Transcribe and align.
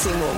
maximum. 0.00 0.36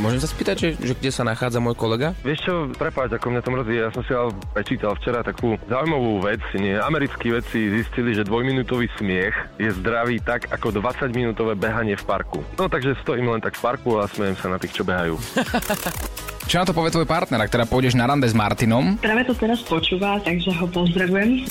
Môžem 0.00 0.20
sa 0.24 0.28
spýtať, 0.30 0.56
že, 0.56 0.68
že 0.80 0.94
kde 0.96 1.10
sa 1.12 1.20
nachádza 1.20 1.60
môj 1.60 1.76
kolega? 1.76 2.16
Vieš 2.24 2.40
čo, 2.48 2.54
prepáč, 2.72 3.12
ako 3.12 3.28
mňa 3.28 3.42
to 3.44 3.50
mrzí, 3.50 3.74
ja 3.76 3.88
som 3.92 4.00
si 4.06 4.12
ale 4.16 4.32
prečítal 4.56 4.96
včera 4.96 5.20
takú 5.20 5.58
zaujímavú 5.68 6.24
vec, 6.24 6.40
nie? 6.56 6.78
Americkí 6.80 7.28
vedci 7.28 7.68
zistili, 7.68 8.16
že 8.16 8.24
dvojminútový 8.24 8.88
smiech 8.96 9.36
je 9.60 9.68
zdravý 9.84 10.22
tak 10.22 10.48
ako 10.48 10.80
20-minútové 10.80 11.60
behanie 11.60 11.98
v 11.98 12.04
parku. 12.08 12.40
No 12.56 12.72
takže 12.72 12.96
stojím 13.04 13.36
len 13.36 13.44
tak 13.44 13.58
v 13.58 13.60
parku 13.60 14.00
a 14.00 14.08
smejem 14.08 14.38
sa 14.40 14.48
na 14.48 14.56
tých, 14.56 14.72
čo 14.72 14.88
behajú. 14.88 15.18
Čo 16.48 16.64
na 16.64 16.64
to 16.64 16.72
povie 16.72 16.88
tvoj 16.88 17.04
partner, 17.04 17.44
ak 17.44 17.52
teda 17.52 17.68
pôjdeš 17.68 17.92
na 17.92 18.08
rande 18.08 18.24
s 18.24 18.32
Martinom? 18.32 18.96
Práve 19.04 19.20
to 19.28 19.36
teraz 19.36 19.60
počúva, 19.68 20.16
takže 20.24 20.48
ho 20.56 20.64
pozdravujem. 20.64 21.44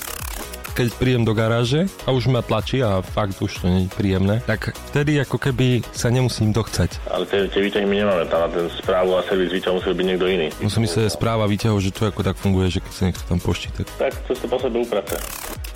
Keď 0.78 0.94
prídem 0.94 1.26
do 1.26 1.34
garáže 1.34 1.90
a 2.06 2.14
už 2.14 2.30
ma 2.30 2.46
tlačí 2.46 2.86
a 2.86 3.02
fakt 3.02 3.42
už 3.42 3.50
to 3.50 3.66
nie 3.66 3.90
je 3.90 3.98
príjemné, 3.98 4.46
tak 4.46 4.78
vtedy 4.94 5.18
ako 5.26 5.42
keby 5.42 5.82
sa 5.90 6.14
nemusím 6.14 6.54
dochcať. 6.54 7.02
Ale 7.10 7.26
tie, 7.26 7.50
tie 7.50 7.66
výťahy 7.66 7.90
my 7.90 8.06
nemáme, 8.06 8.30
tam 8.30 8.46
na 8.46 8.50
ten 8.54 8.70
správu 8.70 9.18
a 9.18 9.26
servis 9.26 9.50
výťah 9.50 9.74
musí 9.74 9.90
byť 9.90 10.06
niekto 10.06 10.30
iný. 10.30 10.48
Musím 10.62 10.86
myslieť 10.86 11.10
správa 11.10 11.50
výťahov, 11.50 11.82
že 11.82 11.90
to 11.90 12.06
ako 12.06 12.22
tak 12.22 12.38
funguje, 12.38 12.70
že 12.70 12.86
keď 12.86 12.94
sa 12.94 13.04
niekto 13.10 13.26
tam 13.26 13.42
poští, 13.42 13.74
tak 13.74 13.90
Tak 13.98 14.14
to 14.30 14.38
sa 14.38 14.46
po 14.46 14.58
sebe 14.62 14.78
uprace. 14.86 15.18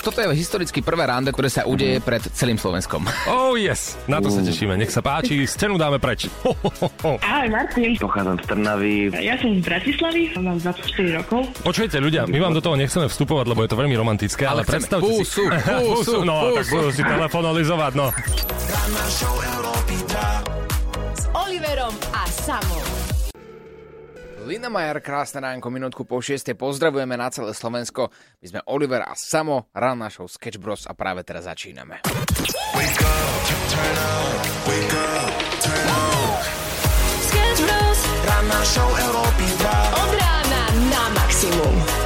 Toto 0.02 0.18
je 0.18 0.34
historicky 0.34 0.82
prvé 0.82 1.06
rande, 1.06 1.30
ktoré 1.30 1.46
sa 1.46 1.62
udeje 1.70 2.02
pred 2.02 2.26
celým 2.34 2.58
Slovenskom. 2.58 3.06
Oh 3.30 3.54
yes, 3.54 4.02
na 4.10 4.18
to 4.18 4.34
sa 4.34 4.42
tešíme. 4.42 4.74
Nech 4.74 4.90
sa 4.90 5.06
páči, 5.06 5.46
scénu 5.46 5.78
dáme 5.78 6.02
preč. 6.02 6.26
Ho, 6.42 6.58
ho, 6.58 6.90
ho. 6.90 7.12
Ahoj 7.22 7.50
Martin, 7.54 7.94
Pochádzam 8.02 8.42
z 8.42 8.46
Trnavy. 8.50 9.14
ja 9.22 9.38
som 9.38 9.54
z 9.54 9.62
Bratislavy, 9.62 10.34
mám 10.42 10.58
24 10.58 11.18
rokov. 11.22 11.46
Počujete 11.62 12.02
ľudia, 12.02 12.26
my 12.26 12.38
vám 12.42 12.58
do 12.58 12.66
toho 12.66 12.74
nechceme 12.74 13.06
vstupovať, 13.06 13.46
lebo 13.46 13.62
je 13.62 13.70
to 13.70 13.78
veľmi 13.78 13.94
romantické, 13.94 14.50
ale, 14.50 14.66
Ale 14.66 14.74
chceme. 14.74 14.90
Predstavte 14.92 15.24
si... 15.24 15.24
Pusu, 15.24 15.44
pusu, 15.96 16.18
no, 16.26 16.52
tak 16.52 16.66
pusu. 16.68 16.76
budú 16.76 16.90
si 16.92 17.04
telefonalizovať, 17.04 17.92
no. 17.96 18.08
S 21.16 21.24
Oliverom 21.32 21.96
a 22.12 22.22
Samom. 22.28 22.84
Lina 24.42 24.74
Majer, 24.74 25.00
krásne 25.06 25.40
ránko, 25.40 25.70
minútku 25.70 26.02
po 26.04 26.20
6. 26.20 26.58
Pozdravujeme 26.58 27.14
na 27.14 27.30
celé 27.30 27.54
Slovensko. 27.54 28.10
My 28.42 28.46
sme 28.50 28.60
Oliver 28.68 29.06
a 29.06 29.14
Samo, 29.14 29.70
ran 29.72 30.02
našou 30.02 30.26
Sketch 30.28 30.58
Bros 30.58 30.90
a 30.90 30.98
práve 30.98 31.22
teraz 31.24 31.46
začíname. 31.46 32.02
Sketch 37.30 37.60
Bros. 37.64 38.00
Od 39.94 40.12
rána 40.18 40.64
na 40.90 41.04
maximum. 41.16 42.01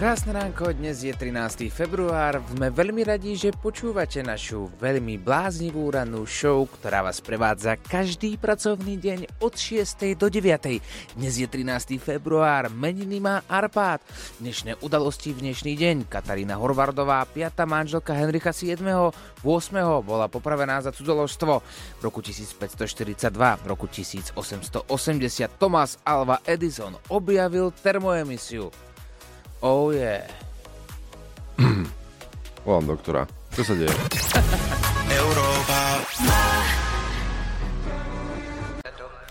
Krásne 0.00 0.32
ránko, 0.32 0.72
dnes 0.72 1.04
je 1.04 1.12
13. 1.12 1.68
február. 1.68 2.40
Sme 2.56 2.72
veľmi 2.72 3.04
radi, 3.04 3.36
že 3.36 3.52
počúvate 3.52 4.24
našu 4.24 4.72
veľmi 4.80 5.20
bláznivú 5.20 5.92
rannú 5.92 6.24
show, 6.24 6.64
ktorá 6.64 7.04
vás 7.04 7.20
prevádza 7.20 7.76
každý 7.76 8.40
pracovný 8.40 8.96
deň 8.96 9.44
od 9.44 9.52
6. 9.52 10.16
do 10.16 10.32
9. 10.32 10.80
Dnes 11.20 11.34
je 11.36 11.44
13. 11.44 12.00
február, 12.00 12.72
meniny 12.72 13.20
má 13.20 13.44
Arpád. 13.44 14.00
Dnešné 14.40 14.80
udalosti 14.80 15.36
v 15.36 15.52
dnešný 15.52 15.76
deň. 15.76 16.08
Katarína 16.08 16.56
Horvardová, 16.56 17.20
5. 17.28 17.60
manželka 17.68 18.16
Henricha 18.16 18.56
VII. 18.56 18.80
8. 18.80 19.44
bola 20.00 20.32
popravená 20.32 20.80
za 20.80 20.96
cudzoložstvo. 20.96 21.52
V 22.00 22.00
roku 22.00 22.24
1542, 22.24 23.36
v 23.36 23.66
roku 23.68 23.84
1880 23.84 24.80
Thomas 25.60 26.00
Alva 26.08 26.40
Edison 26.48 26.96
objavil 27.12 27.68
termoemisiu. 27.84 28.89
Oh 29.60 29.92
yeah. 29.92 30.24
Volám 32.64 32.96
doktora. 32.96 33.28
Čo 33.52 33.60
sa 33.60 33.74
deje? 33.76 33.92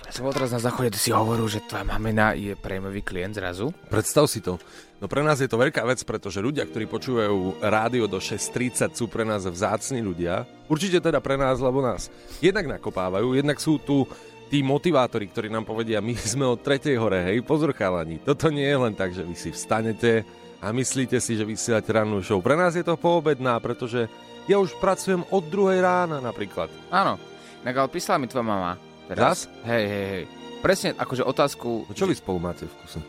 Ja 0.06 0.12
som 0.14 0.26
bol 0.26 0.34
teraz 0.34 0.53
na 0.53 0.62
záchode, 0.62 0.94
ty 0.94 1.02
si 1.02 1.09
hovoril, 1.09 1.50
že 1.50 1.66
tvoja 1.66 1.81
mamina 1.81 2.38
je 2.38 2.53
prémový 2.53 3.02
klient 3.02 3.42
zrazu. 3.42 3.74
Predstav 3.90 4.30
si 4.30 4.42
to. 4.46 4.62
No 5.02 5.09
pre 5.09 5.26
nás 5.26 5.42
je 5.42 5.50
to 5.50 5.58
veľká 5.58 5.81
vec, 5.90 6.06
pretože 6.06 6.46
ľudia, 6.46 6.70
ktorí 6.70 6.86
počúvajú 6.86 7.66
rádio 7.66 8.06
do 8.06 8.22
6.30 8.22 8.94
sú 8.94 9.09
pre 9.09 9.26
nás 9.26 9.50
vzácni 9.50 10.06
ľudia. 10.06 10.46
Určite 10.70 11.02
teda 11.02 11.18
pre 11.26 11.42
nás, 11.42 11.58
lebo 11.58 11.82
nás 11.82 12.14
jednak 12.38 12.70
nakopávajú, 12.70 13.34
jednak 13.34 13.58
sú 13.58 13.82
tu 13.82 14.06
tí 14.50 14.66
motivátori, 14.66 15.30
ktorí 15.30 15.48
nám 15.48 15.64
povedia, 15.64 16.02
my 16.02 16.18
sme 16.18 16.50
od 16.50 16.60
tretej 16.66 16.98
hore, 16.98 17.22
hej, 17.22 17.46
pozor 17.46 17.72
chalani. 17.72 18.18
Toto 18.18 18.50
nie 18.50 18.66
je 18.66 18.78
len 18.82 18.94
tak, 18.98 19.14
že 19.14 19.22
vy 19.22 19.38
si 19.38 19.54
vstanete 19.54 20.26
a 20.60 20.74
myslíte 20.74 21.22
si, 21.22 21.38
že 21.38 21.46
vysielate 21.46 21.94
rannú 21.94 22.20
show. 22.26 22.42
Pre 22.42 22.58
nás 22.58 22.74
je 22.74 22.82
to 22.84 22.98
poobedná, 22.98 23.62
pretože 23.62 24.09
ja 24.50 24.58
už 24.58 24.74
pracujem 24.82 25.22
od 25.30 25.46
druhej 25.46 25.80
rána 25.80 26.18
napríklad. 26.18 26.68
Áno, 26.90 27.22
tak 27.62 27.78
ale 27.78 27.88
písala 27.94 28.18
mi 28.18 28.26
tvoja 28.26 28.44
mama. 28.44 28.74
Teraz? 29.06 29.46
Hej, 29.66 29.86
hej, 29.86 30.06
hej. 30.09 30.24
Presne 30.59 30.90
akože 30.98 31.24
otázku... 31.24 31.86
No 31.88 31.94
čo 31.94 32.09
vy 32.09 32.18
spolu 32.18 32.42
máte 32.42 32.66
v 32.66 32.74
kuse? 32.84 33.00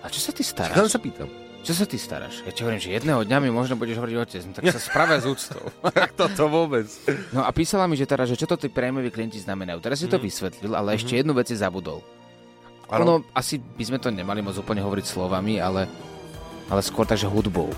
A 0.00 0.06
čo 0.06 0.22
sa 0.22 0.30
ty 0.30 0.46
Len 0.46 0.50
staráš? 0.54 0.94
sa 0.94 1.02
pýtam. 1.02 1.28
Čo 1.66 1.72
sa 1.74 1.84
ty 1.84 1.98
staráš? 2.00 2.40
Ja 2.46 2.54
ti 2.54 2.64
hovorím, 2.64 2.80
že 2.80 2.94
jedného 2.94 3.26
dňa 3.26 3.38
mi 3.44 3.50
možno 3.52 3.76
budeš 3.76 3.98
hovoriť 4.00 4.16
otec, 4.16 4.42
no 4.46 4.52
tak 4.56 4.64
sa 4.72 4.80
spravia 4.80 5.18
z 5.20 5.26
úctou. 5.28 5.62
Tak 5.98 6.14
toto 6.14 6.46
vôbec. 6.48 6.86
No 7.34 7.42
a 7.42 7.50
písala 7.50 7.84
mi, 7.90 7.98
že 7.98 8.06
teda, 8.06 8.24
že 8.24 8.38
čo 8.38 8.46
to 8.46 8.56
tí 8.56 8.70
prémoví 8.70 9.10
klienti 9.10 9.42
znamenajú. 9.42 9.82
Teraz 9.82 9.98
si 10.00 10.08
to 10.08 10.16
vysvetlil, 10.16 10.72
ale 10.72 10.94
ešte 10.94 11.18
jednu 11.18 11.34
vec 11.34 11.50
si 11.50 11.58
zabudol. 11.58 12.00
Ono, 12.88 13.20
asi 13.36 13.60
by 13.60 13.84
sme 13.84 13.98
to 14.00 14.08
nemali 14.08 14.40
moc 14.40 14.56
úplne 14.56 14.80
hovoriť 14.80 15.04
slovami, 15.04 15.60
ale, 15.60 15.84
ale 16.72 16.80
skôr 16.80 17.04
takže 17.04 17.28
hudbou. 17.28 17.68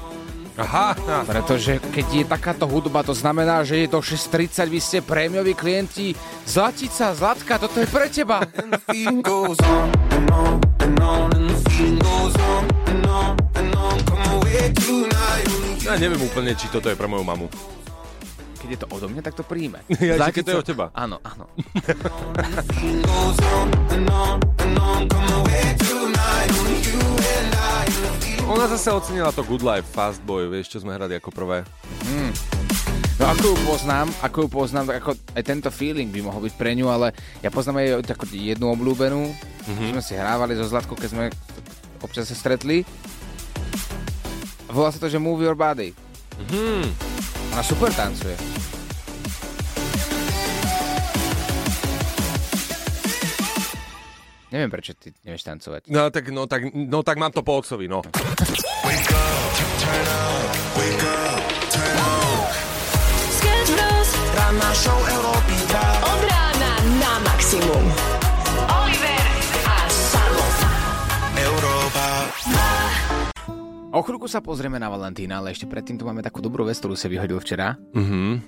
Aha, 0.61 0.93
Pretože 1.25 1.81
keď 1.81 2.07
je 2.13 2.25
takáto 2.29 2.69
hudba, 2.69 3.01
to 3.01 3.17
znamená, 3.17 3.65
že 3.65 3.81
je 3.81 3.87
do 3.89 4.05
6.30, 4.05 4.69
vy 4.69 4.81
ste 4.83 4.99
prémioví 5.01 5.57
klienti. 5.57 6.13
Zlatica, 6.45 7.17
Zlatka, 7.17 7.57
toto 7.57 7.81
je 7.81 7.89
pre 7.89 8.13
teba. 8.13 8.45
Ja 15.95 15.99
neviem 15.99 16.23
úplne, 16.23 16.55
či 16.55 16.71
toto 16.71 16.87
je 16.87 16.95
pre 16.95 17.11
moju 17.11 17.27
mamu. 17.27 17.47
Keď 18.61 18.69
je 18.71 18.79
to 18.79 18.87
odo 18.93 19.11
mňa, 19.11 19.23
tak 19.25 19.35
to 19.35 19.43
príjme. 19.43 19.83
Ja, 19.99 20.21
že 20.21 20.31
keď 20.31 20.43
to 20.47 20.53
je 20.53 20.61
od 20.63 20.69
teba. 20.69 20.87
Áno, 20.95 21.19
áno. 21.25 21.51
Ona 28.51 28.67
zase 28.67 28.91
ocenila 28.91 29.31
to 29.31 29.47
Good 29.47 29.63
Life, 29.63 29.87
Fast 29.91 30.23
Boy, 30.27 30.51
vieš, 30.51 30.75
čo 30.75 30.83
sme 30.83 30.95
hrali 30.95 31.19
ako 31.19 31.31
prvé. 31.31 31.63
No 33.21 33.29
ako 33.29 33.53
ju 33.53 33.57
poznám, 33.69 34.09
ako 34.25 34.37
ju 34.43 34.49
poznám, 34.49 34.85
tak 34.89 34.97
ako 35.05 35.13
aj 35.13 35.43
tento 35.45 35.69
feeling 35.69 36.09
by 36.09 36.25
mohol 36.25 36.41
byť 36.49 36.55
pre 36.57 36.73
ňu, 36.73 36.89
ale 36.89 37.13
ja 37.45 37.53
poznám 37.53 37.85
aj 37.85 38.09
takú 38.09 38.25
jednu 38.33 38.73
obľúbenú, 38.73 39.29
mm-hmm. 39.29 39.93
sme 39.93 40.01
si 40.01 40.17
hrávali 40.17 40.57
so 40.57 40.65
Zlatkou, 40.65 40.97
keď 40.97 41.11
sme 41.13 41.25
občas 42.01 42.33
sa 42.33 42.37
stretli. 42.39 42.81
Volá 44.71 44.95
sa 44.95 45.03
to, 45.03 45.11
že 45.11 45.19
Move 45.19 45.43
Your 45.43 45.59
Body. 45.59 45.91
Mhm. 46.47 46.95
Ona 47.53 47.63
super 47.67 47.91
tancuje. 47.91 48.39
Neviem, 54.51 54.71
prečo 54.71 54.99
ty 54.99 55.15
nevieš 55.23 55.47
tancovať. 55.47 55.87
No 55.91 56.11
tak, 56.11 56.27
no, 56.35 56.43
tak, 56.51 56.75
no 56.75 57.07
tak 57.07 57.17
mám 57.23 57.31
to 57.31 57.43
po 57.47 57.63
otcovi, 57.63 57.87
no. 57.87 58.03
Od 66.03 66.21
rána 66.27 66.73
na 66.99 67.13
maximum. 67.23 68.10
Chvíľku 74.11 74.27
sa 74.27 74.43
pozrieme 74.43 74.83
na 74.83 74.91
Valentína, 74.91 75.39
ale 75.39 75.55
ešte 75.55 75.71
predtým 75.71 75.95
tu 75.95 76.03
máme 76.03 76.19
takú 76.19 76.43
dobrú 76.43 76.67
vec, 76.67 76.75
ktorú 76.83 76.99
si 76.99 77.07
vyhodil 77.07 77.39
včera. 77.39 77.79
Mhm. 77.95 78.43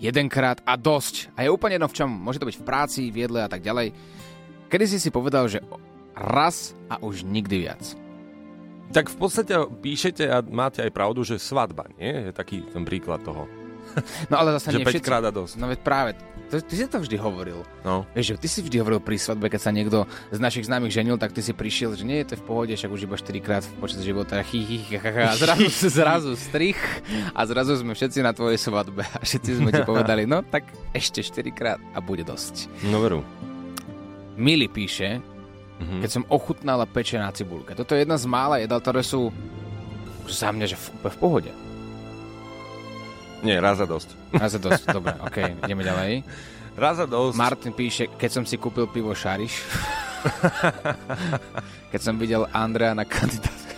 Jedenkrát 0.00 0.58
a 0.64 0.74
dosť. 0.74 1.30
A 1.36 1.44
je 1.46 1.52
úplne 1.52 1.76
jedno 1.78 1.86
v 1.86 1.94
čom. 1.94 2.10
Môže 2.10 2.42
to 2.42 2.48
byť 2.48 2.58
v 2.58 2.66
práci, 2.66 3.02
v 3.12 3.22
jedle 3.28 3.38
a 3.38 3.46
tak 3.46 3.62
ďalej. 3.62 3.94
Kedy 4.66 4.84
si 4.88 4.98
si 4.98 5.14
povedal, 5.14 5.46
že 5.46 5.62
raz 6.16 6.74
a 6.90 6.98
už 6.98 7.22
nikdy 7.22 7.68
viac. 7.68 7.84
Tak 8.90 9.12
v 9.12 9.16
podstate 9.20 9.54
píšete 9.78 10.26
a 10.26 10.42
máte 10.42 10.82
aj 10.82 10.90
pravdu, 10.90 11.22
že 11.22 11.38
svadba, 11.38 11.86
nie? 12.00 12.28
Je 12.28 12.32
taký 12.34 12.66
ten 12.72 12.82
príklad 12.82 13.22
toho. 13.22 13.46
No 14.32 14.40
ale 14.40 14.56
zase 14.56 14.72
Že 14.72 14.78
nie 14.80 14.86
5 14.88 14.92
všetci. 14.96 15.06
krát 15.06 15.24
a 15.24 15.30
dosť. 15.30 15.54
No 15.60 15.68
veď 15.68 15.80
práve, 15.84 16.10
to, 16.52 16.60
ty 16.60 16.76
si 16.76 16.84
to 16.84 17.00
vždy 17.00 17.16
hovoril. 17.16 17.64
No. 17.80 18.04
Vieš, 18.12 18.26
že 18.28 18.36
ty 18.36 18.46
si 18.46 18.60
vždy 18.60 18.76
hovoril 18.76 19.00
pri 19.00 19.16
svadbe, 19.16 19.48
keď 19.48 19.60
sa 19.62 19.72
niekto 19.72 20.04
z 20.28 20.36
našich 20.36 20.68
známych 20.68 20.92
ženil, 20.92 21.16
tak 21.16 21.32
ty 21.32 21.40
si 21.40 21.50
prišiel, 21.50 21.96
že 21.96 22.04
nie 22.04 22.20
je 22.20 22.28
to 22.28 22.34
v 22.36 22.44
pohode, 22.44 22.70
však 22.70 22.86
už 22.86 23.02
iba 23.02 23.16
4 23.16 23.40
krát 23.40 23.64
počas 23.80 23.98
života, 23.98 24.36
chy, 24.42 24.60
chy, 24.60 24.78
chy, 24.84 25.00
a 25.00 25.32
zrazu, 25.32 25.64
zrazu 25.90 26.32
strich 26.36 26.76
a 27.30 27.40
zrazu 27.42 27.72
sme 27.74 27.92
všetci 27.92 28.20
na 28.20 28.30
tvojej 28.30 28.60
svadbe 28.60 29.00
a 29.02 29.18
všetci 29.18 29.50
sme 29.56 29.72
ti 29.72 29.80
povedali, 29.88 30.22
no 30.22 30.44
tak 30.44 30.62
ešte 30.92 31.24
4 31.24 31.48
krát 31.50 31.80
a 31.90 31.98
bude 31.98 32.20
dosť. 32.20 32.68
No 32.84 33.00
veru. 33.00 33.24
Mili 34.34 34.68
píše, 34.68 35.24
Mhm. 35.72 35.98
keď 35.98 36.10
som 36.12 36.22
ochutnala 36.30 36.86
pečená 36.86 37.34
cibulka. 37.34 37.74
Toto 37.74 37.92
je 37.92 38.06
jedna 38.06 38.14
z 38.14 38.30
mála 38.30 38.62
jedál, 38.62 38.78
ktoré 38.78 39.02
sú 39.02 39.34
za 40.30 40.54
mňa, 40.54 40.66
že 40.70 40.76
v, 40.78 40.86
v 41.10 41.16
pohode. 41.18 41.50
Nie, 43.42 43.58
raz 43.58 43.82
a 43.82 43.86
dosť. 43.86 44.14
Raz 44.38 44.54
a 44.54 44.60
dosť, 44.62 44.82
dobre, 44.94 45.14
ok, 45.18 45.66
ideme 45.66 45.82
ďalej. 45.82 46.12
Raz 46.78 47.02
a 47.02 47.06
dosť. 47.10 47.36
Martin 47.36 47.74
píše, 47.74 48.06
keď 48.14 48.30
som 48.30 48.44
si 48.46 48.56
kúpil 48.56 48.86
pivo 48.86 49.10
Šariš, 49.12 49.66
keď 51.92 52.00
som 52.00 52.14
videl 52.16 52.46
Andrea 52.54 52.94
na 52.94 53.02
kandidátke. 53.02 53.76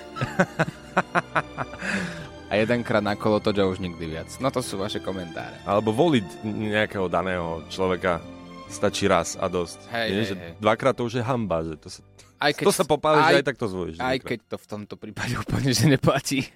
A 2.52 2.61
jedenkrát 2.61 3.02
na 3.02 3.19
kolo 3.19 3.43
to, 3.43 3.50
už 3.50 3.82
nikdy 3.82 4.06
viac. 4.06 4.31
No 4.38 4.52
to 4.52 4.62
sú 4.62 4.78
vaše 4.78 5.02
komentáre. 5.02 5.58
Alebo 5.67 5.90
voliť 5.90 6.46
nejakého 6.46 7.10
daného 7.10 7.67
človeka 7.67 8.22
stačí 8.70 9.10
raz 9.10 9.34
a 9.34 9.50
dosť. 9.50 9.78
Hej, 9.90 10.08
Nie, 10.10 10.22
hej, 10.22 10.37
hej. 10.38 10.52
dvakrát 10.62 10.94
to 10.94 11.02
už 11.08 11.19
je 11.19 11.25
hamba, 11.25 11.67
že 11.67 11.75
to 11.81 11.88
sa, 11.90 12.00
Aj 12.38 12.52
to 12.55 12.70
sa 12.70 12.87
popáli, 12.87 13.20
že 13.26 13.34
aj 13.40 13.46
tak 13.46 13.56
to 13.58 13.67
zvolíš. 13.67 13.96
Aj 13.99 14.14
dvakrát. 14.14 14.28
keď 14.28 14.38
to 14.46 14.56
v 14.60 14.67
tomto 14.70 14.94
prípade 14.94 15.34
úplne, 15.43 15.70
že 15.75 15.84
neplatí. 15.90 16.46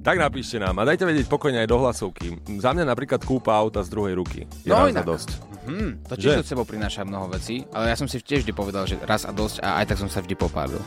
Tak 0.00 0.16
napíšte 0.16 0.56
nám 0.56 0.72
a 0.74 0.88
dajte 0.88 1.04
vedieť 1.04 1.28
pokojne 1.28 1.60
aj 1.60 1.68
do 1.68 1.76
hlasovky. 1.76 2.32
Za 2.56 2.72
mňa 2.72 2.88
napríklad 2.88 3.20
kúpa 3.20 3.52
auta 3.52 3.84
z 3.84 3.92
druhej 3.92 4.16
ruky. 4.16 4.48
Je 4.64 4.72
No 4.72 4.80
raz 4.80 4.88
a 4.88 4.92
inak. 4.96 5.04
dosť. 5.04 5.30
Hm, 5.60 5.90
to 6.02 6.14
tiež 6.16 6.40
so 6.40 6.44
sebou 6.46 6.64
prináša 6.64 7.04
mnoho 7.04 7.28
vecí, 7.28 7.68
ale 7.70 7.92
ja 7.92 7.96
som 7.96 8.08
si 8.08 8.16
tiež 8.16 8.42
vždy 8.42 8.52
povedal, 8.52 8.88
že 8.88 8.96
raz 8.98 9.28
a 9.28 9.30
dosť 9.30 9.60
a 9.60 9.76
aj 9.78 9.92
tak 9.92 9.98
som 10.00 10.08
sa 10.08 10.24
vždy 10.24 10.34
popálil. 10.34 10.80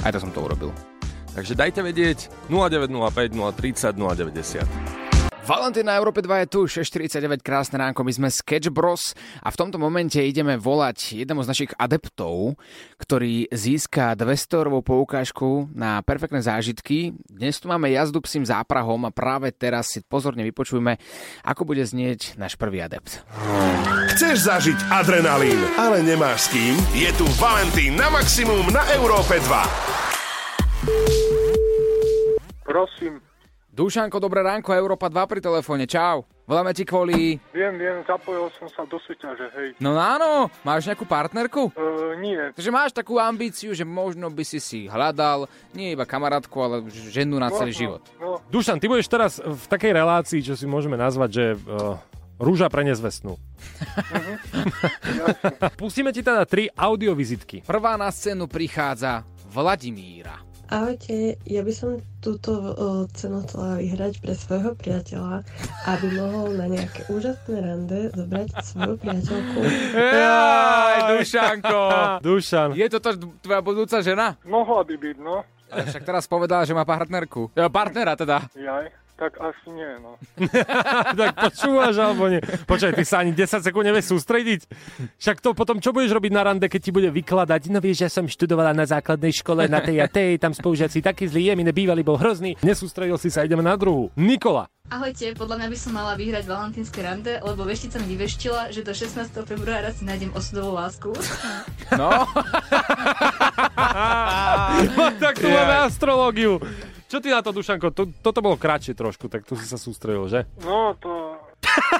Aj 0.00 0.08
tak 0.08 0.24
som 0.24 0.32
to 0.32 0.40
urobil. 0.40 0.72
Takže 1.30 1.52
dajte 1.52 1.84
vedieť 1.84 2.32
0905 2.48 3.36
030 3.36 3.92
090. 3.92 5.05
Valentín 5.46 5.86
na 5.86 5.94
Európe 5.94 6.26
2 6.26 6.42
je 6.42 6.48
tu, 6.50 6.66
6.49, 6.66 7.38
krásne 7.38 7.78
ránko, 7.78 8.02
my 8.02 8.10
sme 8.10 8.34
Sketch 8.34 8.66
Bros 8.74 9.14
a 9.38 9.54
v 9.54 9.56
tomto 9.62 9.78
momente 9.78 10.18
ideme 10.18 10.58
volať 10.58 11.22
jednému 11.22 11.38
z 11.46 11.50
našich 11.54 11.70
adeptov, 11.78 12.58
ktorý 12.98 13.46
získa 13.54 14.18
200 14.18 14.26
eurovú 14.58 14.82
poukážku 14.82 15.70
na 15.70 16.02
perfektné 16.02 16.42
zážitky. 16.42 17.14
Dnes 17.30 17.62
tu 17.62 17.70
máme 17.70 17.86
jazdu 17.94 18.18
psím 18.26 18.42
záprahom 18.42 19.06
a 19.06 19.14
práve 19.14 19.54
teraz 19.54 19.94
si 19.94 20.02
pozorne 20.02 20.42
vypočujme, 20.50 20.98
ako 21.46 21.62
bude 21.62 21.86
znieť 21.86 22.34
náš 22.34 22.58
prvý 22.58 22.82
adept. 22.82 23.22
Chceš 24.18 24.50
zažiť 24.50 24.90
adrenalín, 24.90 25.62
ale 25.78 26.02
nemáš 26.02 26.50
s 26.50 26.58
kým? 26.58 26.74
Je 26.90 27.06
tu 27.14 27.22
Valentín 27.38 27.94
na 27.94 28.10
maximum 28.10 28.66
na 28.74 28.82
Európe 28.98 29.38
2. 29.38 29.46
Prosím, 32.66 33.22
Dušanko, 33.76 34.16
dobré 34.16 34.40
ránko, 34.40 34.72
Európa 34.72 35.12
2 35.12 35.28
pri 35.28 35.40
telefóne, 35.44 35.84
čau. 35.84 36.24
Voláme 36.48 36.72
ti 36.72 36.88
kvôli... 36.88 37.36
viem, 37.52 37.76
viem, 37.76 38.00
zapojil 38.08 38.48
som 38.56 38.72
sa 38.72 38.88
do 38.88 38.96
súťaže, 38.96 39.52
hej. 39.52 39.76
No 39.76 39.92
áno, 40.00 40.48
máš 40.64 40.88
nejakú 40.88 41.04
partnerku? 41.04 41.68
E, 41.76 42.16
nie, 42.16 42.40
Takže 42.56 42.72
máš 42.72 42.96
takú 42.96 43.20
ambíciu, 43.20 43.76
že 43.76 43.84
možno 43.84 44.32
by 44.32 44.44
si 44.48 44.64
si 44.64 44.80
hľadal 44.88 45.44
nie 45.76 45.92
iba 45.92 46.08
kamarátku, 46.08 46.56
ale 46.56 46.88
ženu 46.88 47.36
na 47.36 47.52
celý 47.52 47.76
no, 47.76 47.80
život. 47.84 48.02
No, 48.16 48.40
Dušan, 48.48 48.80
ty 48.80 48.88
budeš 48.88 49.12
teraz 49.12 49.44
v 49.44 49.64
takej 49.68 49.92
relácii, 49.92 50.40
čo 50.40 50.56
si 50.56 50.64
môžeme 50.64 50.96
nazvať, 50.96 51.30
že 51.36 51.44
uh, 51.68 52.00
rúža 52.40 52.72
pre 52.72 52.80
nezvestnú. 52.80 53.36
Pustíme 55.80 56.16
ti 56.16 56.24
teda 56.24 56.48
tri 56.48 56.72
audiovizitky. 56.72 57.60
Prvá 57.68 58.00
na 58.00 58.08
scénu 58.08 58.48
prichádza 58.48 59.20
Vladimíra. 59.52 60.45
Ahojte, 60.66 61.38
ja 61.46 61.62
by 61.62 61.70
som 61.70 62.02
túto 62.18 62.50
cenu 63.14 63.38
chcela 63.46 63.78
vyhrať 63.78 64.18
pre 64.18 64.34
svojho 64.34 64.74
priateľa, 64.74 65.46
aby 65.86 66.06
mohol 66.18 66.58
na 66.58 66.66
nejaké 66.66 67.06
úžasné 67.06 67.56
rande 67.62 68.10
zobrať 68.10 68.48
svoju 68.66 68.94
priateľku. 68.98 69.58
Jaj, 69.94 70.98
Dušanko! 71.14 71.80
Dušan. 72.26 72.68
Je 72.74 72.86
to 72.90 72.98
tvoja 73.46 73.60
budúca 73.62 74.02
žena? 74.02 74.34
mohla 74.42 74.82
by 74.82 74.94
byť, 74.98 75.16
no. 75.22 75.46
Ale 75.70 75.86
však 75.86 76.02
teraz 76.02 76.26
povedala, 76.26 76.66
že 76.66 76.74
má 76.74 76.82
partnerku. 76.82 77.54
Ja, 77.54 77.70
partnera 77.70 78.18
teda. 78.18 78.50
Jaj, 78.58 78.90
tak 79.16 79.40
asi 79.40 79.68
nie, 79.72 79.92
no. 80.04 80.20
tak 81.20 81.32
počúvaš 81.40 81.96
alebo 81.96 82.28
nie? 82.28 82.44
Počkaj, 82.44 82.92
ty 82.92 83.04
sa 83.08 83.24
ani 83.24 83.32
10 83.32 83.64
sekúnd 83.64 83.88
nevieš 83.88 84.12
sústrediť? 84.12 84.68
Však 85.16 85.40
to 85.40 85.56
potom, 85.56 85.80
čo 85.80 85.96
budeš 85.96 86.12
robiť 86.12 86.32
na 86.36 86.44
rande, 86.44 86.68
keď 86.68 86.80
ti 86.84 86.92
bude 86.92 87.08
vykladať? 87.08 87.72
No 87.72 87.80
vieš, 87.80 88.04
ja 88.04 88.10
som 88.12 88.28
študovala 88.28 88.76
na 88.76 88.84
základnej 88.84 89.32
škole 89.32 89.72
na 89.72 89.80
tej 89.80 90.04
a 90.04 90.06
tej, 90.06 90.36
tam 90.36 90.52
spolužiaci 90.52 91.00
taký 91.00 91.32
zlý, 91.32 91.48
je 91.48 91.54
mi 91.56 91.64
nebývalý, 91.64 92.04
bol 92.04 92.20
hrozný. 92.20 92.60
Nesústredil 92.60 93.16
si 93.16 93.32
sa, 93.32 93.48
ideme 93.48 93.64
na 93.64 93.72
druhú. 93.80 94.12
Nikola. 94.20 94.68
Ahojte, 94.86 95.34
podľa 95.34 95.58
mňa 95.58 95.68
by 95.72 95.78
som 95.82 95.92
mala 95.98 96.14
vyhrať 96.14 96.46
valentínske 96.46 97.02
rande, 97.02 97.42
lebo 97.42 97.66
veštica 97.66 97.98
mi 97.98 98.14
vyveštila, 98.14 98.70
že 98.70 98.86
do 98.86 98.94
16. 98.94 99.34
februára 99.42 99.90
si 99.90 100.06
nájdem 100.06 100.30
osudovú 100.30 100.78
lásku. 100.78 101.10
No, 101.98 102.22
tak 105.22 105.42
tu 105.42 105.50
máme 105.50 105.74
astrológiu. 105.90 106.62
Čo 107.06 107.22
ty 107.22 107.30
na 107.30 107.38
to, 107.38 107.54
Dušanko? 107.54 107.94
To, 107.94 108.10
toto 108.18 108.42
bolo 108.42 108.58
kratšie 108.58 108.98
trošku, 108.98 109.30
tak 109.30 109.46
tu 109.46 109.54
si 109.54 109.62
sa 109.62 109.78
sústredil, 109.78 110.26
že? 110.26 110.42
No, 110.66 110.98
to... 110.98 111.38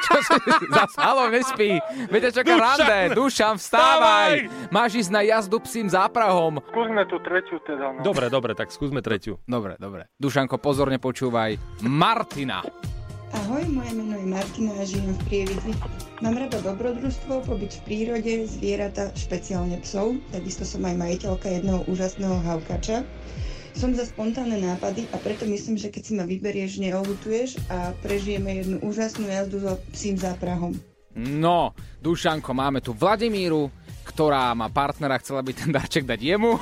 čo 0.03 0.19
si... 0.19 0.35
Zas, 0.67 0.93
halo, 0.99 1.31
nespí. 1.31 1.79
Viete, 2.11 2.35
čaká 2.35 2.59
Dušan! 2.59 2.63
rande. 2.67 2.99
Dušan, 3.15 3.55
vstávaj. 3.55 4.33
Máš 4.75 5.07
ísť 5.07 5.11
na 5.15 5.23
jazdu 5.23 5.63
psím 5.63 5.87
záprahom. 5.87 6.59
Skúsme 6.75 7.07
tú 7.07 7.23
tretiu 7.23 7.63
teda, 7.63 7.95
no. 7.95 8.01
Dobre, 8.03 8.27
dobre, 8.27 8.59
tak 8.59 8.75
skúsme 8.75 8.99
tretiu. 8.99 9.39
Dobre, 9.47 9.79
dobre. 9.79 10.11
Dušanko, 10.19 10.59
pozorne 10.59 10.99
počúvaj. 10.99 11.55
Martina. 11.87 12.67
Ahoj, 13.35 13.63
moje 13.71 13.93
meno 13.95 14.15
je 14.19 14.27
Martina 14.27 14.73
a 14.75 14.83
žijem 14.87 15.15
v 15.15 15.23
Prievidzi. 15.27 15.73
Mám 16.23 16.35
rada 16.35 16.59
dobrodružstvo, 16.63 17.47
pobyt 17.47 17.75
v 17.79 17.81
prírode, 17.87 18.47
zvieratá, 18.49 19.11
špeciálne 19.15 19.79
psov. 19.83 20.19
Takisto 20.35 20.67
som 20.67 20.83
aj 20.83 20.95
majiteľka 20.99 21.47
jedného 21.51 21.83
úžasného 21.91 22.43
havkača. 22.43 23.07
Som 23.77 23.93
za 23.93 24.09
spontánne 24.09 24.57
nápady 24.57 25.05
a 25.13 25.21
preto 25.21 25.45
myslím, 25.45 25.77
že 25.77 25.93
keď 25.93 26.03
si 26.03 26.13
ma 26.17 26.25
vyberieš, 26.25 26.81
neohutuješ 26.81 27.61
a 27.69 27.93
prežijeme 28.01 28.65
jednu 28.65 28.81
úžasnú 28.81 29.29
jazdu 29.29 29.61
so 29.61 29.77
psím 29.93 30.17
záprahom. 30.17 30.73
No, 31.13 31.77
Dušanko, 32.01 32.57
máme 32.57 32.81
tu 32.81 32.97
Vladimíru, 32.97 33.69
ktorá 34.09 34.57
má 34.57 34.73
partnera, 34.73 35.21
chcela 35.21 35.45
by 35.45 35.53
ten 35.53 35.69
darček 35.77 36.09
dať 36.09 36.21
jemu. 36.25 36.57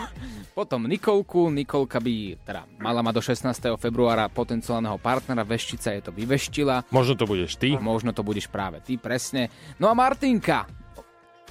Potom 0.59 0.91
Nikolku, 0.91 1.55
Nikolka 1.55 2.03
by 2.03 2.35
teda 2.43 2.67
mala 2.83 2.99
mať 2.99 3.15
do 3.15 3.23
16. 3.23 3.79
februára 3.79 4.27
potenciálneho 4.27 4.99
partnera, 4.99 5.47
veštica 5.47 5.95
je 5.95 6.03
to 6.03 6.11
vyveštila. 6.11 6.91
Možno 6.91 7.15
to 7.15 7.31
budeš 7.31 7.55
ty. 7.63 7.79
Možno 7.79 8.11
to 8.11 8.27
budeš 8.27 8.51
práve 8.51 8.83
ty, 8.83 8.99
presne. 8.99 9.55
No 9.79 9.87
a 9.87 9.95
Martinka. 9.95 10.67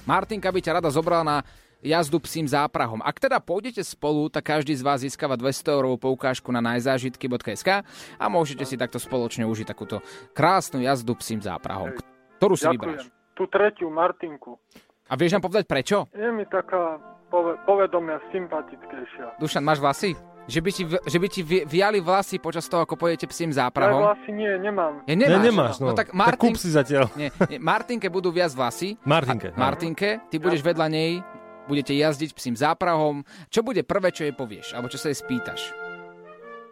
Martinka 0.04 0.52
by 0.52 0.60
ťa 0.60 0.76
rada 0.76 0.92
zobrala 0.92 1.24
na 1.24 1.36
jazdu 1.84 2.16
psím 2.24 2.48
záprahom. 2.48 3.04
Ak 3.04 3.20
teda 3.20 3.38
pôjdete 3.38 3.84
spolu, 3.84 4.32
tak 4.32 4.48
každý 4.48 4.72
z 4.72 4.82
vás 4.82 5.04
získava 5.04 5.36
200 5.36 5.76
eurovú 5.76 6.00
poukážku 6.00 6.48
na 6.48 6.64
najzážitky.sk 6.64 7.84
a 8.16 8.24
môžete 8.32 8.64
si 8.64 8.80
takto 8.80 8.96
spoločne 8.96 9.44
užiť 9.44 9.66
takúto 9.68 10.00
krásnu 10.32 10.80
jazdu 10.80 11.12
psím 11.20 11.44
záprahom, 11.44 11.92
ktorú 12.40 12.56
si 12.56 12.64
vyberáš. 12.66 13.06
Ďakujem. 13.06 13.36
Tú 13.36 13.44
tretiu 13.50 13.88
Martinku. 13.92 14.56
A 15.04 15.20
vieš 15.20 15.36
nám 15.36 15.44
povedať 15.44 15.68
prečo? 15.68 16.08
Je 16.16 16.30
mi 16.32 16.48
taká 16.48 16.96
pove- 17.28 17.58
povedomia 17.68 18.22
sympatickejšia. 18.32 19.36
Dušan, 19.36 19.60
máš 19.60 19.82
vlasy? 19.82 20.16
Že 20.44 20.60
by 20.60 20.70
ti, 20.76 20.82
v- 20.84 21.02
že 21.08 21.18
by 21.18 21.28
ti 21.32 21.40
vi- 21.40 21.64
viali 21.64 22.04
vlasy 22.04 22.36
počas 22.36 22.68
toho, 22.68 22.84
ako 22.84 23.00
pôjdete 23.00 23.24
psím 23.32 23.48
Ja 23.50 23.66
záprahom? 23.66 24.12
asi 24.12 24.28
nie, 24.28 24.52
nemám. 24.60 25.00
Ja 25.08 25.16
nemáš. 25.16 25.32
Ne, 25.32 25.40
nemáš, 25.40 25.74
no. 25.80 25.84
no 25.88 25.96
tak 25.96 26.12
tak 26.12 26.16
Martin... 26.16 26.52
kúp 26.52 26.60
si 26.60 26.68
zatiaľ. 26.68 27.08
Nie, 27.16 27.32
nie, 27.48 27.56
Martinke 27.56 28.12
budú 28.12 28.28
viac 28.28 28.52
vlasy. 28.52 29.00
Martinke. 29.08 29.50
A, 29.50 29.58
Martinke, 29.58 30.20
ty 30.28 30.36
budeš 30.36 30.60
vedľa 30.60 30.86
nej, 30.92 31.24
budete 31.64 31.92
jazdiť 31.92 32.30
psím 32.32 32.54
záprahom. 32.54 33.22
Čo 33.48 33.60
bude 33.60 33.82
prvé, 33.82 34.10
čo 34.10 34.22
jej 34.22 34.32
povieš? 34.32 34.72
Alebo 34.72 34.88
čo 34.88 34.96
sa 34.96 35.08
jej 35.08 35.18
spýtaš? 35.18 35.72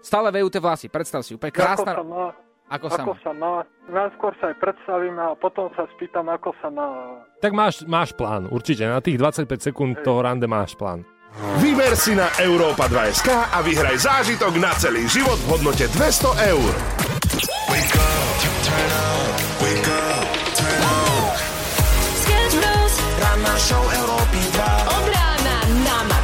Stále 0.03 0.29
vejúte 0.29 0.59
vlasy, 0.59 0.91
predstav 0.91 1.23
si, 1.23 1.33
úplne 1.33 1.51
Ako 1.51 1.59
sa 1.59 1.65
krásna. 1.65 1.93
má, 2.03 2.25
Ako 2.67 2.87
sa 2.91 3.03
ako 3.03 3.13
má? 3.15 3.23
sa 3.23 3.33
má. 3.33 3.55
Najskôr 3.87 4.33
sa 4.39 4.51
aj 4.51 4.57
predstavím 4.59 5.15
a 5.15 5.39
potom 5.39 5.71
sa 5.73 5.87
spýtam, 5.95 6.27
ako 6.27 6.51
sa 6.59 6.69
má. 6.69 6.89
Tak 7.39 7.53
máš, 7.53 7.87
máš 7.87 8.11
plán, 8.11 8.51
určite. 8.51 8.83
Na 8.83 8.99
tých 8.99 9.15
25 9.15 9.47
sekúnd 9.63 10.03
toho 10.03 10.19
rande 10.21 10.51
máš 10.51 10.75
plán. 10.75 11.07
Vyber 11.59 11.97
si 11.97 12.13
na 12.13 12.29
Európa 12.37 12.91
2SK 12.91 13.57
a 13.57 13.65
vyhraj 13.65 13.97
zážitok 13.97 14.53
na 14.61 14.75
celý 14.77 15.09
život 15.09 15.41
v 15.49 15.57
hodnote 15.57 15.89
200 15.89 16.51
eur. 16.51 16.73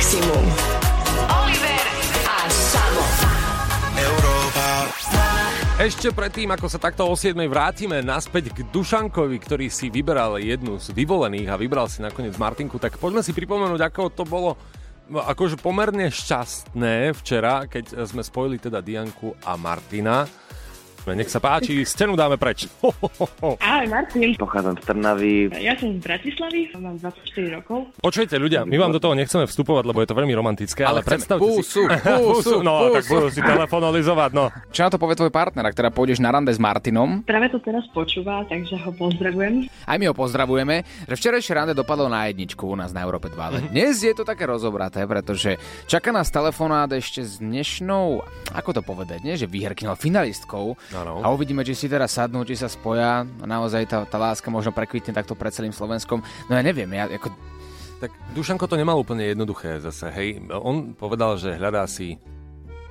Maximum. 0.08 0.44
Oliver 1.28 1.84
a 2.24 2.38
Samo. 2.48 3.04
Európa 3.92 4.88
Ešte 5.84 6.08
predtým, 6.16 6.48
ako 6.48 6.64
sa 6.64 6.80
takto 6.80 7.04
o 7.04 7.12
7 7.12 7.36
vrátime 7.44 8.00
naspäť 8.00 8.56
k 8.56 8.64
Dušankovi, 8.72 9.36
ktorý 9.36 9.68
si 9.68 9.92
vyberal 9.92 10.40
jednu 10.40 10.80
z 10.80 10.96
vyvolených 10.96 11.52
a 11.52 11.60
vybral 11.60 11.92
si 11.92 12.00
nakoniec 12.00 12.40
Martinku, 12.40 12.80
tak 12.80 12.96
poďme 12.96 13.20
si 13.20 13.36
pripomenúť, 13.36 13.84
ako 13.84 14.02
to 14.08 14.24
bolo 14.24 14.56
akože 15.12 15.60
pomerne 15.60 16.08
šťastné 16.08 17.12
včera, 17.12 17.68
keď 17.68 18.08
sme 18.08 18.24
spojili 18.24 18.56
teda 18.56 18.80
Dianku 18.80 19.36
a 19.44 19.60
Martina. 19.60 20.24
Nech 21.06 21.30
sa 21.30 21.38
páči, 21.38 21.86
scénu 21.86 22.18
dáme 22.18 22.34
preč. 22.36 22.66
Ho, 22.82 22.90
ho, 22.90 23.08
ho, 23.22 23.26
ho. 23.40 23.50
Ahoj 23.62 23.86
Martin. 23.88 24.34
Pochádzam 24.36 24.74
z 24.76 24.82
Trnavy. 24.84 25.34
Ja 25.56 25.72
som 25.78 25.94
z 25.96 26.02
Bratislavy, 26.02 26.60
mám 26.76 26.98
24 27.00 27.56
rokov. 27.58 27.78
Počujete 28.02 28.36
ľudia, 28.36 28.66
my 28.66 28.76
vám 28.76 28.92
do 28.92 29.00
toho 29.00 29.14
nechceme 29.16 29.48
vstupovať, 29.48 29.84
lebo 29.88 29.98
je 30.04 30.08
to 30.10 30.16
veľmi 30.18 30.34
romantické, 30.34 30.84
ale, 30.84 31.00
Ale 31.00 31.08
predstavte 31.08 31.48
Pusu, 31.48 31.88
si... 31.88 32.12
pusu, 32.18 32.56
no, 32.60 32.92
tak 32.92 33.04
pusu. 33.06 33.12
budú 33.14 33.28
si 33.32 33.40
telefonalizovať, 33.40 34.30
no. 34.36 34.52
Čo 34.68 34.80
na 34.84 34.90
to 34.92 34.98
povie 35.00 35.16
tvoj 35.16 35.32
partner, 35.32 35.64
ak 35.64 35.74
teda 35.76 35.90
pôjdeš 35.94 36.20
na 36.20 36.28
rande 36.28 36.52
s 36.52 36.60
Martinom? 36.60 37.24
Práve 37.24 37.48
to 37.48 37.58
teraz 37.62 37.86
počúva, 37.96 38.44
takže 38.44 38.76
ho 38.76 38.90
pozdravujem. 38.92 39.68
Aj 39.88 39.96
my 39.96 40.12
ho 40.12 40.14
pozdravujeme, 40.14 40.84
že 41.08 41.14
včerajšie 41.16 41.52
rande 41.56 41.74
dopadlo 41.74 42.12
na 42.12 42.28
jedničku 42.28 42.68
u 42.68 42.76
nás 42.76 42.92
na 42.92 43.00
Európe 43.02 43.32
2, 43.32 43.38
ale 43.38 43.58
dnes 43.72 44.04
je 44.04 44.12
to 44.12 44.28
také 44.28 44.44
rozobraté, 44.44 45.08
pretože 45.08 45.56
čaká 45.88 46.12
nás 46.12 46.28
telefonát 46.28 46.90
ešte 46.92 47.24
s 47.24 47.40
dnešnou, 47.40 48.22
ako 48.52 48.70
to 48.76 48.82
povedať, 48.84 49.24
nie 49.24 49.34
že 49.34 49.48
výherkynou, 49.48 49.96
finalistkou 49.96 50.76
Áno. 50.94 51.20
a 51.20 51.28
uvidíme, 51.28 51.60
či 51.64 51.76
si 51.76 51.86
teraz 51.86 52.16
sadnú, 52.16 52.44
či 52.48 52.56
sa 52.56 52.68
spoja 52.68 53.20
a 53.24 53.44
naozaj 53.44 53.84
tá, 53.84 53.98
tá 54.08 54.16
láska 54.16 54.48
možno 54.48 54.72
prekvitne 54.72 55.12
takto 55.12 55.36
pred 55.36 55.52
celým 55.52 55.72
Slovenskom. 55.72 56.24
No 56.48 56.52
ja 56.52 56.62
neviem, 56.64 56.88
ja 56.96 57.04
ako... 57.08 57.28
Tak 57.98 58.14
Dušanko 58.32 58.70
to 58.70 58.78
nemal 58.78 58.96
úplne 58.96 59.26
jednoduché 59.26 59.82
zase, 59.82 60.08
hej. 60.14 60.38
On 60.54 60.94
povedal, 60.94 61.34
že 61.34 61.58
hľadá 61.58 61.82
si 61.90 62.14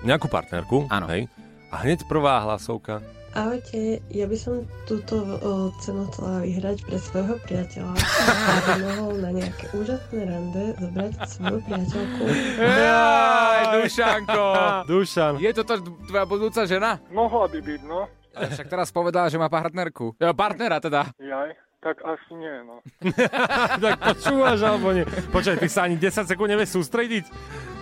nejakú 0.04 0.27
partnerku, 0.27 0.86
Áno. 0.92 1.08
hej. 1.10 1.32
A 1.72 1.82
hneď 1.84 2.06
prvá 2.06 2.44
hlasovka. 2.44 3.00
Ahojte, 3.38 4.01
ja 4.10 4.25
by 4.25 4.34
som 4.34 4.65
túto 4.89 5.13
o, 5.22 5.70
cenu 5.77 6.10
chcela 6.10 6.41
vyhrať 6.41 6.82
pre 6.89 6.98
svojho 6.98 7.38
priateľa, 7.46 7.94
aby 7.94 8.82
mohol 8.82 9.13
na 9.22 9.29
nejaké 9.29 9.70
úžasné 9.77 10.25
rande 10.25 10.74
zobrať 10.82 11.13
svoju 11.38 11.60
priateľku. 11.70 12.24
Jaj, 12.58 13.62
Dušanko! 13.77 14.46
Dušan. 14.89 15.34
Je 15.38 15.53
toto 15.53 15.74
tvoja 16.10 16.25
budúca 16.25 16.65
žena? 16.65 16.98
Mohla 17.13 17.46
by 17.53 17.60
byť, 17.62 17.82
no. 17.86 18.10
Však 18.34 18.65
teraz 18.74 18.89
povedala, 18.89 19.29
že 19.29 19.38
má 19.38 19.53
partnerku. 19.53 20.17
Ja, 20.17 20.34
partnera 20.34 20.82
teda. 20.82 21.13
Jaj, 21.22 21.66
tak 21.88 22.03
asi 22.03 22.32
nie, 22.36 22.51
no. 22.67 22.84
tak 23.84 23.96
počúvaš 23.96 24.60
alebo 24.60 24.91
nie? 24.91 25.08
Počkaj, 25.08 25.56
ty 25.56 25.67
sa 25.72 25.88
ani 25.88 25.96
10 25.96 26.27
sekúnd 26.27 26.51
nevieš 26.51 26.75
sústrediť? 26.75 27.24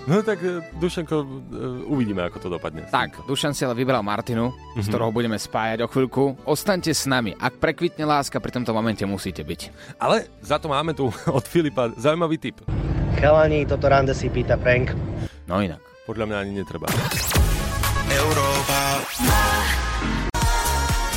No 0.05 0.21
tak 0.21 0.37
e, 0.45 0.61
Dušanko, 0.77 1.15
e, 1.17 1.27
uvidíme, 1.89 2.21
ako 2.21 2.37
to 2.37 2.47
dopadne. 2.53 2.85
Tak, 2.93 3.25
Dušan 3.25 3.57
si 3.57 3.65
ale 3.65 3.73
vybral 3.73 4.05
Martinu, 4.05 4.53
mm-hmm. 4.53 4.77
z 4.77 4.85
Mhm. 4.85 4.91
ktorého 4.93 5.09
budeme 5.09 5.37
spájať 5.41 5.81
o 5.81 5.89
chvíľku. 5.89 6.37
Ostaňte 6.45 6.93
s 6.93 7.09
nami. 7.09 7.33
Ak 7.33 7.57
prekvitne 7.57 8.05
láska, 8.05 8.37
pri 8.37 8.53
tomto 8.53 8.77
momente 8.77 9.01
musíte 9.09 9.41
byť. 9.41 9.73
Ale 9.97 10.29
za 10.45 10.61
to 10.61 10.69
máme 10.69 10.93
tu 10.93 11.09
od 11.37 11.45
Filipa 11.49 11.89
zaujímavý 11.97 12.37
tip. 12.37 12.61
Chalani, 13.17 13.65
toto 13.65 13.89
rande 13.89 14.13
si 14.13 14.29
pýta 14.29 14.53
prank. 14.61 14.93
No 15.49 15.57
inak. 15.57 15.81
Podľa 16.05 16.25
mňa 16.29 16.37
ani 16.37 16.51
netreba. 16.61 16.85
Európa. 18.13 19.01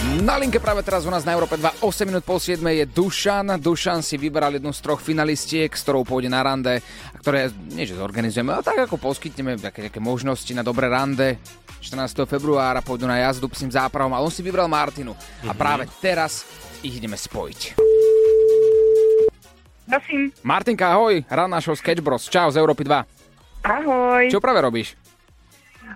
Na 0.09 0.41
linke 0.41 0.57
práve 0.57 0.81
teraz 0.81 1.05
u 1.05 1.13
nás 1.13 1.29
na 1.29 1.37
Európe 1.37 1.61
2, 1.61 1.85
8 1.85 2.09
minút 2.09 2.25
po 2.25 2.41
7 2.41 2.65
je 2.65 2.89
Dušan. 2.89 3.61
Dušan 3.61 4.01
si 4.01 4.17
vybral 4.17 4.57
jednu 4.57 4.73
z 4.73 4.81
troch 4.81 5.05
finalistiek, 5.05 5.69
s 5.69 5.85
ktorou 5.85 6.01
pôjde 6.01 6.33
na 6.33 6.41
rande, 6.41 6.81
a 7.13 7.17
ktoré, 7.21 7.53
nie 7.77 7.85
že 7.85 7.93
zorganizujeme, 7.93 8.57
ale 8.57 8.65
tak 8.65 8.89
ako 8.89 8.97
poskytneme 8.97 9.61
také, 9.61 9.93
také 9.93 10.01
možnosti 10.01 10.49
na 10.57 10.65
dobré 10.65 10.89
rande. 10.89 11.37
14. 11.85 12.25
februára 12.25 12.81
pôjdu 12.81 13.05
na 13.05 13.21
jazdu 13.21 13.53
psím 13.53 13.69
zápravom, 13.69 14.17
ale 14.17 14.25
on 14.25 14.33
si 14.33 14.41
vybral 14.41 14.65
Martinu. 14.65 15.13
A 15.45 15.53
práve 15.53 15.85
teraz 16.01 16.49
ich 16.81 16.97
ideme 16.97 17.21
spojiť. 17.21 17.77
Prosím. 19.89 20.33
Martinka, 20.41 20.93
ahoj, 20.93 21.21
ranná 21.29 21.61
show 21.61 21.77
Sketch 21.77 22.01
Bros. 22.01 22.29
Čau 22.29 22.49
z 22.49 22.57
Európy 22.57 22.85
2. 22.85 23.05
Ahoj. 23.65 24.25
Čo 24.33 24.41
práve 24.41 24.65
robíš? 24.65 25.08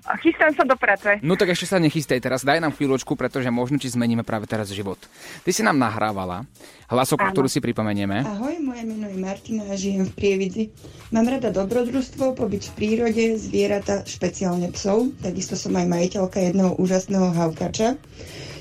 Chystám 0.03 0.51
sa 0.51 0.67
do 0.67 0.75
práce. 0.75 1.23
No 1.23 1.39
tak 1.39 1.55
ešte 1.55 1.71
sa 1.71 1.79
nechystej 1.79 2.19
teraz, 2.19 2.43
daj 2.43 2.59
nám 2.59 2.75
chvíľočku, 2.75 3.15
pretože 3.15 3.47
možno 3.55 3.79
ti 3.79 3.87
zmeníme 3.87 4.27
práve 4.27 4.51
teraz 4.51 4.67
život. 4.75 4.99
Ty 5.47 5.51
si 5.55 5.63
nám 5.63 5.79
nahrávala 5.79 6.43
hlasovku, 6.91 7.31
Áno. 7.31 7.35
ktorú 7.35 7.47
si 7.47 7.63
pripomeneme. 7.63 8.27
Ahoj, 8.27 8.59
moje 8.59 8.83
meno 8.83 9.07
je 9.07 9.15
Martina 9.15 9.63
a 9.71 9.79
žijem 9.79 10.11
v 10.11 10.13
Prievidzi. 10.19 10.65
Mám 11.15 11.31
rada 11.31 11.55
dobrodružstvo, 11.55 12.35
pobyt 12.35 12.67
v 12.67 12.73
prírode, 12.75 13.39
zvieratá, 13.39 14.03
špeciálne 14.03 14.75
psov. 14.75 15.15
Takisto 15.23 15.55
som 15.55 15.71
aj 15.79 15.87
majiteľka 15.87 16.39
jedného 16.51 16.75
úžasného 16.83 17.31
havkača. 17.31 17.95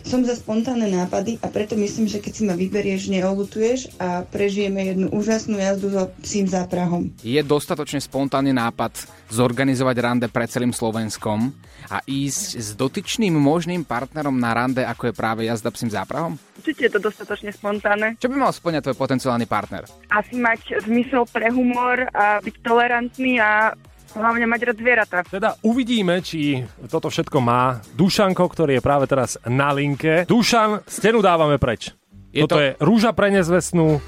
Som 0.01 0.25
za 0.25 0.33
spontánne 0.33 0.89
nápady 0.89 1.37
a 1.45 1.47
preto 1.53 1.77
myslím, 1.77 2.09
že 2.09 2.17
keď 2.17 2.33
si 2.33 2.43
ma 2.49 2.57
vyberieš, 2.57 3.13
neolutuješ 3.13 4.01
a 4.01 4.25
prežijeme 4.25 4.81
jednu 4.89 5.13
úžasnú 5.13 5.61
jazdu 5.61 5.93
so 5.93 6.09
psím 6.25 6.49
záprahom. 6.49 7.13
Je 7.21 7.37
dostatočne 7.45 8.01
spontánny 8.01 8.49
nápad 8.49 8.97
zorganizovať 9.31 9.95
rande 9.97 10.27
pred 10.27 10.45
celým 10.45 10.69
Slovenskom 10.69 11.55
a 11.87 12.03
ísť 12.03 12.59
s 12.59 12.75
dotyčným 12.75 13.31
možným 13.33 13.81
partnerom 13.81 14.35
na 14.35 14.51
rande, 14.51 14.83
ako 14.83 15.09
je 15.09 15.13
práve 15.15 15.41
jazda 15.47 15.71
psím 15.71 15.89
záprahom? 15.89 16.35
Určite 16.59 16.85
je 16.85 16.91
to 16.93 17.01
dostatočne 17.01 17.49
spontánne. 17.49 18.19
Čo 18.19 18.27
by 18.27 18.35
mal 18.37 18.51
splňať 18.51 18.91
tvoj 18.91 18.97
potenciálny 18.99 19.47
partner? 19.47 19.87
Asi 20.11 20.35
mať 20.35 20.83
zmysel 20.83 21.25
pre 21.25 21.49
humor 21.49 22.05
a 22.11 22.37
byť 22.37 22.55
tolerantný 22.61 23.39
a 23.39 23.73
hlavne 24.11 24.45
mať 24.45 24.61
rád 24.67 24.77
zvieratá. 24.77 25.17
Teda 25.23 25.55
uvidíme, 25.63 26.19
či 26.19 26.61
toto 26.85 27.07
všetko 27.07 27.37
má 27.39 27.79
Dušanko, 27.95 28.43
ktorý 28.43 28.77
je 28.77 28.83
práve 28.83 29.07
teraz 29.07 29.39
na 29.47 29.71
linke. 29.71 30.27
Dušan, 30.27 30.83
stenu 30.85 31.23
dávame 31.23 31.55
preč. 31.57 31.95
Je 32.31 32.43
Toto 32.43 32.59
to- 32.59 32.63
je 32.63 32.69
rúža 32.79 33.11
pre 33.15 33.31
nezvestnú. 33.31 33.99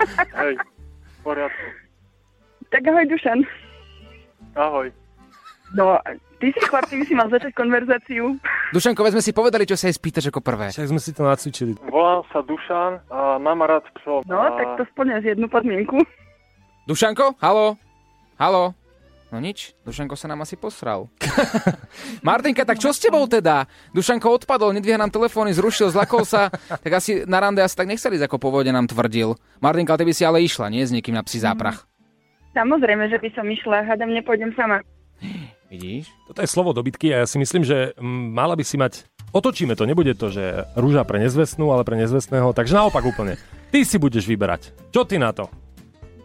Hej, 0.40 0.54
poriadku. 1.20 1.66
Tak 2.70 2.82
ahoj 2.86 3.06
Dušan. 3.06 3.38
Ahoj. 4.54 4.90
No, 5.70 6.02
ty 6.42 6.50
si 6.50 6.60
chlap, 6.66 6.90
ty 6.90 6.98
by 6.98 7.04
si 7.06 7.14
mal 7.14 7.30
začať 7.30 7.54
konverzáciu. 7.54 8.34
Dušanko, 8.74 9.06
sme 9.06 9.22
si 9.22 9.30
povedali, 9.30 9.62
čo 9.66 9.78
sa 9.78 9.86
jej 9.86 9.94
spýtaš 9.94 10.34
ako 10.34 10.42
prvé. 10.42 10.74
Však 10.74 10.90
sme 10.90 10.98
si 10.98 11.14
to 11.14 11.22
nacvičili. 11.22 11.72
Volám 11.86 12.26
sa 12.34 12.42
Dušan 12.42 12.92
a 13.06 13.38
mám 13.38 13.62
rád 13.62 13.86
psov. 14.02 14.26
No, 14.26 14.42
a... 14.42 14.50
tak 14.58 14.82
to 14.82 14.82
splňaš 14.90 15.22
jednu 15.36 15.46
podmienku. 15.46 16.02
Dušanko, 16.90 17.38
halo? 17.38 17.78
Halo? 18.34 18.74
No 19.30 19.38
nič, 19.38 19.78
Dušanko 19.86 20.18
sa 20.18 20.26
nám 20.26 20.42
asi 20.42 20.58
posral. 20.58 21.06
Martinka, 22.26 22.66
tak 22.66 22.82
čo 22.82 22.90
s 22.90 22.98
tebou 22.98 23.30
teda? 23.30 23.70
Dušanko 23.94 24.42
odpadol, 24.42 24.74
nedvíha 24.74 24.98
nám 24.98 25.14
telefóny, 25.14 25.54
zrušil, 25.54 25.94
zlakol 25.94 26.26
sa, 26.26 26.50
tak 26.50 26.90
asi 26.90 27.22
na 27.30 27.38
rande 27.38 27.62
asi 27.62 27.78
tak 27.78 27.86
nechceli 27.86 28.18
ako 28.18 28.42
pôvodne 28.42 28.74
nám 28.74 28.90
tvrdil. 28.90 29.38
Martinka, 29.62 29.94
ty 29.94 30.02
by 30.02 30.14
si 30.18 30.26
ale 30.26 30.42
išla, 30.42 30.66
nie 30.66 30.82
s 30.82 30.90
niekým 30.90 31.14
na 31.14 31.22
psi 31.22 31.46
záprach. 31.46 31.89
Samozrejme, 32.50 33.06
že 33.06 33.18
by 33.22 33.28
som 33.34 33.46
išla, 33.46 33.86
hádam, 33.86 34.10
nepôjdem 34.10 34.50
sama. 34.58 34.82
Vidíš? 35.70 36.10
Toto 36.26 36.42
je 36.42 36.50
slovo 36.50 36.74
dobytky 36.74 37.14
a 37.14 37.22
ja 37.22 37.26
si 37.30 37.38
myslím, 37.38 37.62
že 37.62 37.94
mm, 37.94 38.34
mala 38.34 38.58
by 38.58 38.64
si 38.66 38.74
mať... 38.74 39.06
Otočíme 39.30 39.78
to, 39.78 39.86
nebude 39.86 40.10
to, 40.18 40.26
že 40.34 40.66
rúža 40.74 41.06
pre 41.06 41.22
nezvestnú, 41.22 41.70
ale 41.70 41.86
pre 41.86 41.94
nezvestného, 41.94 42.50
takže 42.50 42.74
naopak 42.74 43.06
úplne. 43.06 43.38
Ty 43.70 43.86
si 43.86 43.94
budeš 44.02 44.26
vyberať. 44.26 44.74
Čo 44.90 45.06
ty 45.06 45.22
na 45.22 45.30
to? 45.30 45.46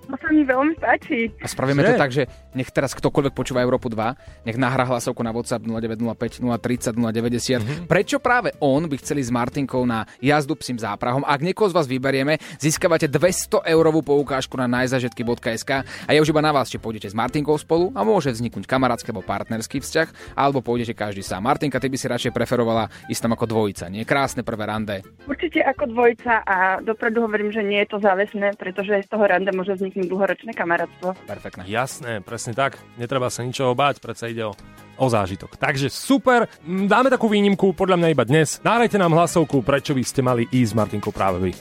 To 0.05 0.15
sa 0.17 0.29
mi 0.29 0.45
veľmi 0.45 0.75
páči. 0.77 1.33
A 1.41 1.47
spravíme 1.49 1.81
Že? 1.81 1.87
to 1.89 1.93
tak, 1.97 2.11
že 2.13 2.23
nech 2.53 2.69
teraz 2.69 2.93
ktokoľvek 2.93 3.33
počúva 3.33 3.65
Európu 3.65 3.89
2, 3.89 4.45
nech 4.45 4.57
nahrá 4.57 4.85
hlasovku 4.85 5.21
na 5.25 5.33
WhatsApp 5.33 5.65
0905 5.65 6.45
030 6.45 6.93
090. 6.93 7.89
Prečo 7.89 8.17
práve 8.21 8.53
on 8.61 8.85
by 8.85 8.95
chceli 9.01 9.25
s 9.25 9.33
Martinkou 9.33 9.81
na 9.83 10.05
jazdu 10.21 10.53
psím 10.59 10.77
záprahom? 10.77 11.25
Ak 11.25 11.41
niekoho 11.41 11.71
z 11.71 11.75
vás 11.75 11.87
vyberieme, 11.89 12.37
získavate 12.61 13.09
200 13.09 13.65
eurovú 13.65 14.05
poukážku 14.05 14.53
na 14.59 14.69
najzažetky.sk 14.69 15.71
a 15.81 16.09
je 16.13 16.19
už 16.21 16.29
iba 16.29 16.41
na 16.43 16.53
vás, 16.53 16.69
či 16.69 16.77
pôjdete 16.77 17.09
s 17.09 17.15
Martinkou 17.17 17.57
spolu 17.57 17.89
a 17.97 18.05
môže 18.05 18.29
vzniknúť 18.29 18.69
kamarátsky 18.69 19.09
alebo 19.09 19.25
partnerský 19.25 19.81
vzťah, 19.81 20.37
alebo 20.37 20.61
pôjdete 20.61 20.93
každý 20.93 21.25
sám. 21.25 21.41
Martinka, 21.47 21.81
ty 21.81 21.87
by 21.89 21.97
si 21.97 22.05
radšej 22.11 22.35
preferovala 22.35 22.91
ísť 23.09 23.21
tam 23.25 23.33
ako 23.33 23.45
dvojica, 23.47 23.89
nie? 23.89 24.03
Krásne 24.05 24.43
prvé 24.43 24.69
rande. 24.69 25.01
Určite 25.25 25.63
ako 25.63 25.89
dvojica 25.95 26.43
a 26.43 26.83
dopredu 26.83 27.23
hovorím, 27.23 27.49
že 27.55 27.63
nie 27.63 27.79
je 27.87 27.89
to 27.95 27.97
záväzné, 28.03 28.59
pretože 28.59 29.05
z 29.05 29.09
toho 29.09 29.23
rande 29.23 29.49
môže 29.55 29.73
vzniknúť 29.79 29.94
dlhoročné 30.03 30.51
kamarátstvo. 30.51 31.15
Perfektné. 31.23 31.63
Jasné, 31.71 32.19
presne 32.19 32.51
tak. 32.51 32.75
Netreba 32.99 33.31
sa 33.31 33.47
ničoho 33.47 33.71
báť, 33.71 34.03
predsa 34.03 34.27
ide 34.27 34.43
o, 34.43 34.51
o 34.99 35.07
zážitok. 35.07 35.55
Takže 35.55 35.87
super, 35.87 36.51
dáme 36.67 37.07
takú 37.07 37.31
výnimku, 37.31 37.71
podľa 37.71 37.95
mňa 38.03 38.09
iba 38.11 38.27
dnes. 38.27 38.59
Nahrajte 38.59 38.99
nám 38.99 39.15
hlasovku, 39.15 39.63
prečo 39.63 39.95
by 39.95 40.03
ste 40.03 40.19
mali 40.19 40.43
ísť 40.51 40.71
s 40.73 40.77
Martinkou 40.77 41.15
práve 41.15 41.39
vy. 41.39 41.51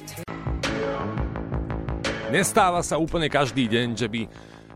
Nestáva 2.35 2.83
sa 2.83 2.99
úplne 2.99 3.31
každý 3.31 3.71
deň, 3.71 3.95
že 3.95 4.11
by 4.11 4.27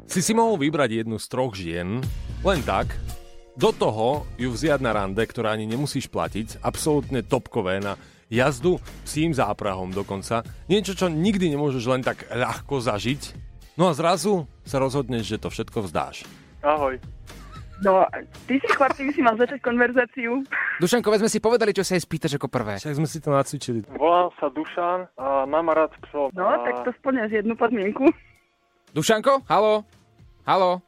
si 0.06 0.22
si 0.22 0.30
mohol 0.30 0.62
vybrať 0.62 1.02
jednu 1.02 1.18
z 1.18 1.26
troch 1.26 1.58
žien, 1.58 1.98
len 2.46 2.60
tak, 2.62 2.94
do 3.58 3.74
toho 3.74 4.22
ju 4.38 4.54
vziať 4.54 4.78
na 4.78 4.94
rande, 4.94 5.18
ktorá 5.18 5.58
ani 5.58 5.66
nemusíš 5.66 6.06
platiť, 6.06 6.62
absolútne 6.62 7.26
topkové 7.26 7.82
na 7.82 7.98
jazdu 8.30 8.78
psím 9.02 9.34
záprahom 9.34 9.90
dokonca. 9.90 10.46
Niečo, 10.70 10.94
čo 10.94 11.10
nikdy 11.10 11.50
nemôžeš 11.50 11.84
len 11.90 12.06
tak 12.06 12.28
ľahko 12.30 12.78
zažiť. 12.78 13.47
No 13.78 13.87
a 13.87 13.92
zrazu 13.94 14.50
sa 14.66 14.82
rozhodneš, 14.82 15.30
že 15.30 15.38
to 15.38 15.54
všetko 15.54 15.87
vzdáš. 15.87 16.26
Ahoj. 16.66 16.99
No, 17.78 18.02
ty 18.50 18.58
si 18.58 18.66
chlap, 18.75 18.90
ty 18.99 19.06
by 19.06 19.12
si 19.14 19.23
mal 19.23 19.38
začať 19.38 19.62
konverzáciu. 19.62 20.42
Dušanko, 20.82 21.14
sme 21.14 21.30
si 21.30 21.38
povedali, 21.38 21.70
čo 21.70 21.87
sa 21.87 21.94
jej 21.94 22.02
spýtaš 22.02 22.35
ako 22.35 22.50
prvé. 22.50 22.82
Však 22.82 22.99
sme 22.99 23.06
si 23.06 23.23
to 23.23 23.30
nacvičili. 23.30 23.87
Volám 23.94 24.35
sa 24.42 24.50
Dušan 24.50 25.06
a 25.14 25.47
mám 25.47 25.70
rád 25.70 25.94
psov. 26.11 26.35
No, 26.35 26.42
a... 26.42 26.58
tak 26.66 26.82
to 26.82 26.90
splňaš 26.99 27.30
jednu 27.38 27.54
podmienku. 27.54 28.11
Dušanko, 28.99 29.47
halo? 29.47 29.87
Halo? 30.42 30.82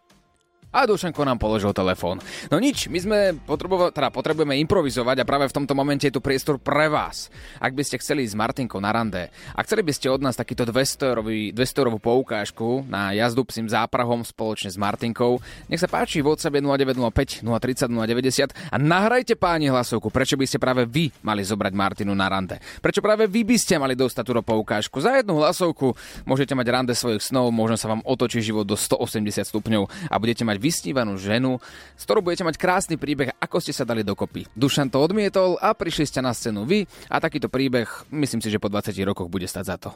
A 0.71 0.87
Dušanko 0.87 1.27
nám 1.27 1.43
položil 1.43 1.75
telefón. 1.75 2.23
No 2.47 2.63
nič, 2.63 2.87
my 2.87 2.99
sme 3.03 3.19
potrebovo- 3.43 3.91
teda 3.91 4.15
potrebujeme 4.15 4.55
improvizovať 4.63 5.19
a 5.19 5.27
práve 5.27 5.51
v 5.51 5.57
tomto 5.59 5.75
momente 5.75 6.07
je 6.07 6.15
tu 6.15 6.23
priestor 6.23 6.63
pre 6.63 6.87
vás. 6.87 7.27
Ak 7.59 7.75
by 7.75 7.83
ste 7.83 7.99
chceli 7.99 8.23
s 8.23 8.39
Martinkou 8.39 8.79
na 8.79 8.95
rande 8.95 9.35
a 9.35 9.61
chceli 9.67 9.83
by 9.83 9.91
ste 9.91 10.15
od 10.15 10.23
nás 10.23 10.39
takýto 10.39 10.63
200 10.63 11.11
eurový, 11.11 11.51
200 11.51 11.81
eurovú 11.83 11.99
poukážku 11.99 12.87
na 12.87 13.11
jazdu 13.11 13.43
psím 13.51 13.67
záprahom 13.67 14.23
spoločne 14.23 14.71
s 14.71 14.79
Martinkou, 14.79 15.43
nech 15.67 15.83
sa 15.83 15.91
páči 15.91 16.23
v 16.23 16.31
WhatsApp 16.31 16.63
0905 16.63 17.43
030 17.43 17.91
090 17.91 18.55
a 18.71 18.77
nahrajte 18.79 19.35
páni 19.35 19.75
hlasovku, 19.75 20.07
prečo 20.15 20.39
by 20.39 20.47
ste 20.47 20.63
práve 20.63 20.87
vy 20.87 21.11
mali 21.27 21.43
zobrať 21.43 21.73
Martinu 21.75 22.15
na 22.15 22.31
rande. 22.31 22.63
Prečo 22.79 23.03
práve 23.03 23.27
vy 23.27 23.43
by 23.43 23.59
ste 23.59 23.75
mali 23.83 23.99
dostať 23.99 24.23
túto 24.23 24.47
poukážku. 24.47 25.03
Za 25.03 25.19
jednu 25.19 25.35
hlasovku 25.35 25.99
môžete 26.31 26.55
mať 26.55 26.67
rande 26.71 26.95
svojich 26.95 27.27
snov, 27.27 27.51
možno 27.51 27.75
sa 27.75 27.91
vám 27.91 28.07
otočí 28.07 28.39
život 28.39 28.71
do 28.71 28.79
180 28.79 29.43
stupňov 29.43 29.91
a 30.07 30.15
budete 30.15 30.47
mať 30.47 30.60
vysnívanú 30.61 31.17
ženu, 31.17 31.57
s 31.97 32.05
ktorou 32.05 32.21
budete 32.21 32.45
mať 32.45 32.61
krásny 32.61 33.01
príbeh, 33.01 33.33
ako 33.41 33.57
ste 33.65 33.73
sa 33.73 33.89
dali 33.89 34.05
dokopy. 34.05 34.45
Dušan 34.53 34.93
to 34.93 35.01
odmietol 35.01 35.57
a 35.57 35.73
prišli 35.73 36.05
ste 36.05 36.21
na 36.21 36.37
scénu 36.37 36.69
vy 36.69 36.85
a 37.09 37.17
takýto 37.17 37.49
príbeh, 37.49 37.89
myslím 38.13 38.45
si, 38.45 38.53
že 38.53 38.61
po 38.61 38.69
20 38.69 38.93
rokoch 39.09 39.33
bude 39.33 39.49
stať 39.49 39.65
za 39.65 39.77
to. 39.81 39.91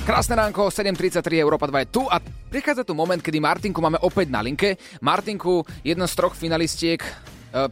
Krásne 0.00 0.34
ránko, 0.34 0.74
7.33 0.74 1.38
Európa 1.38 1.70
2 1.70 1.86
je 1.86 1.88
tu 1.92 2.02
a 2.10 2.18
prichádza 2.50 2.82
tu 2.82 2.98
moment, 2.98 3.22
kedy 3.22 3.38
Martinku 3.38 3.78
máme 3.78 4.00
opäť 4.02 4.32
na 4.32 4.42
linke. 4.42 4.74
Martinku, 4.98 5.62
jedna 5.86 6.10
z 6.10 6.18
troch 6.18 6.34
finalistiek, 6.34 6.98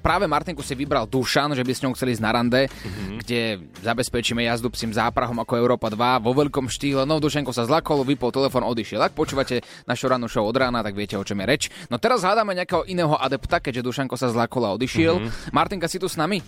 práve 0.00 0.24
Martinku 0.26 0.62
si 0.62 0.74
vybral 0.74 1.06
Dušan, 1.06 1.54
že 1.54 1.64
by 1.64 1.72
s 1.72 1.82
ňou 1.82 1.92
chceli 1.94 2.14
ísť 2.14 2.24
na 2.24 2.32
rande, 2.34 2.66
mm-hmm. 2.66 3.16
kde 3.22 3.40
zabezpečíme 3.82 4.42
jazdu 4.44 4.68
psím 4.74 4.92
záprahom 4.92 5.38
ako 5.42 5.54
Európa 5.58 5.88
2 5.90 6.22
vo 6.22 6.32
veľkom 6.34 6.66
štýle. 6.66 7.06
No 7.06 7.22
Dušenko 7.22 7.54
sa 7.54 7.64
zlakol, 7.64 8.02
vypol 8.02 8.34
telefon, 8.34 8.66
odišiel. 8.66 9.00
Ak 9.02 9.14
počúvate 9.14 9.62
našu 9.86 10.10
rannú 10.10 10.26
show 10.26 10.44
od 10.44 10.56
rána, 10.56 10.82
tak 10.82 10.98
viete, 10.98 11.14
o 11.14 11.24
čom 11.24 11.38
je 11.42 11.46
reč. 11.46 11.62
No 11.88 11.96
teraz 11.96 12.26
hľadáme 12.26 12.54
nejakého 12.58 12.84
iného 12.90 13.14
adepta, 13.14 13.62
keďže 13.62 13.86
Dušanko 13.86 14.18
sa 14.18 14.30
zlakol 14.30 14.66
a 14.66 14.74
odišiel. 14.74 15.14
Mm-hmm. 15.18 15.54
Martinka, 15.54 15.86
si 15.86 16.02
tu 16.02 16.10
s 16.10 16.18
nami? 16.18 16.42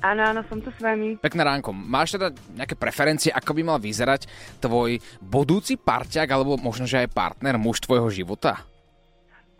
Áno, 0.00 0.32
áno, 0.32 0.40
som 0.48 0.56
tu 0.64 0.72
s 0.72 0.80
vami. 0.80 1.20
Pekné 1.20 1.44
ránko. 1.44 1.76
Máš 1.76 2.16
teda 2.16 2.32
nejaké 2.56 2.72
preferencie, 2.72 3.28
ako 3.28 3.52
by 3.52 3.62
mal 3.68 3.76
vyzerať 3.76 4.24
tvoj 4.56 4.96
budúci 5.20 5.76
parťák, 5.76 6.24
alebo 6.32 6.56
možno, 6.56 6.88
že 6.88 7.04
aj 7.04 7.12
partner, 7.12 7.60
muž 7.60 7.84
tvojho 7.84 8.08
života? 8.08 8.64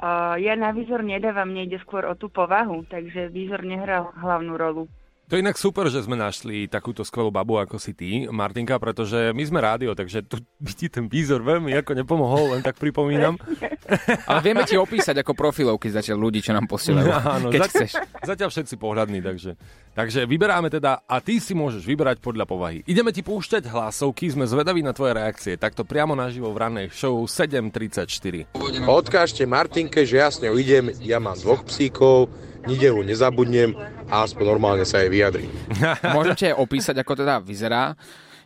Uh, 0.01 0.41
ja 0.41 0.57
na 0.57 0.73
výzor 0.73 1.05
nedávam, 1.05 1.53
mne 1.53 1.69
ide 1.69 1.77
skôr 1.85 2.09
o 2.09 2.17
tú 2.17 2.33
povahu, 2.33 2.89
takže 2.89 3.29
výzor 3.29 3.61
nehral 3.69 4.17
hlavnú 4.17 4.57
rolu. 4.57 4.89
To 5.31 5.39
je 5.39 5.47
inak 5.47 5.63
super, 5.63 5.87
že 5.87 6.03
sme 6.03 6.19
našli 6.19 6.67
takúto 6.67 7.07
skvelú 7.07 7.31
babu 7.31 7.55
ako 7.55 7.79
si 7.79 7.95
ty, 7.95 8.27
Martinka, 8.27 8.75
pretože 8.83 9.31
my 9.31 9.47
sme 9.47 9.63
rádio, 9.63 9.95
takže 9.95 10.27
tu 10.27 10.43
by 10.67 10.73
ti 10.75 10.91
ten 10.91 11.07
výzor 11.07 11.47
veľmi 11.47 11.71
ako 11.79 11.95
nepomohol, 12.03 12.59
len 12.59 12.67
tak 12.67 12.75
pripomínam. 12.75 13.39
Ale 14.31 14.43
vieme 14.43 14.67
ti 14.67 14.75
opísať 14.75 15.23
ako 15.23 15.39
profilovky 15.39 15.87
zatiaľ 15.87 16.19
ľudí, 16.19 16.43
čo 16.43 16.51
nám 16.51 16.67
posielajú, 16.67 17.07
Áno, 17.39 17.47
keď 17.55 17.63
zatiaľ, 17.63 17.71
chceš. 17.71 17.93
Zatiaľ 18.27 18.51
všetci 18.51 18.75
pohľadní, 18.75 19.23
takže, 19.23 19.55
takže 19.95 20.27
vyberáme 20.27 20.67
teda 20.67 21.07
a 21.07 21.17
ty 21.23 21.39
si 21.39 21.55
môžeš 21.55 21.87
vyberať 21.87 22.19
podľa 22.19 22.51
povahy. 22.51 22.83
Ideme 22.91 23.15
ti 23.15 23.23
púšťať 23.23 23.71
hlasovky, 23.71 24.35
sme 24.35 24.51
zvedaví 24.51 24.83
na 24.83 24.91
tvoje 24.91 25.15
reakcie, 25.15 25.55
takto 25.55 25.87
priamo 25.87 26.19
naživo 26.19 26.51
v 26.51 26.59
ranej 26.59 26.87
show 26.91 27.23
7.34. 27.23 28.51
Odkážte 28.83 29.47
Martinke, 29.47 30.03
že 30.03 30.19
ja 30.19 30.27
s 30.27 30.43
ňou 30.43 30.59
idem, 30.59 30.91
ja 30.99 31.23
mám 31.23 31.39
dvoch 31.39 31.63
psíkov, 31.71 32.27
nedelu 32.67 33.01
nezabudnem 33.05 33.73
a 34.09 34.27
aspoň 34.27 34.45
normálne 34.45 34.85
sa 34.85 35.01
jej 35.01 35.11
vyjadrím. 35.13 35.51
Môžem 36.17 36.53
aj 36.53 36.57
opísať, 36.59 36.97
ako 37.01 37.13
teda 37.21 37.41
vyzerá. 37.41 37.95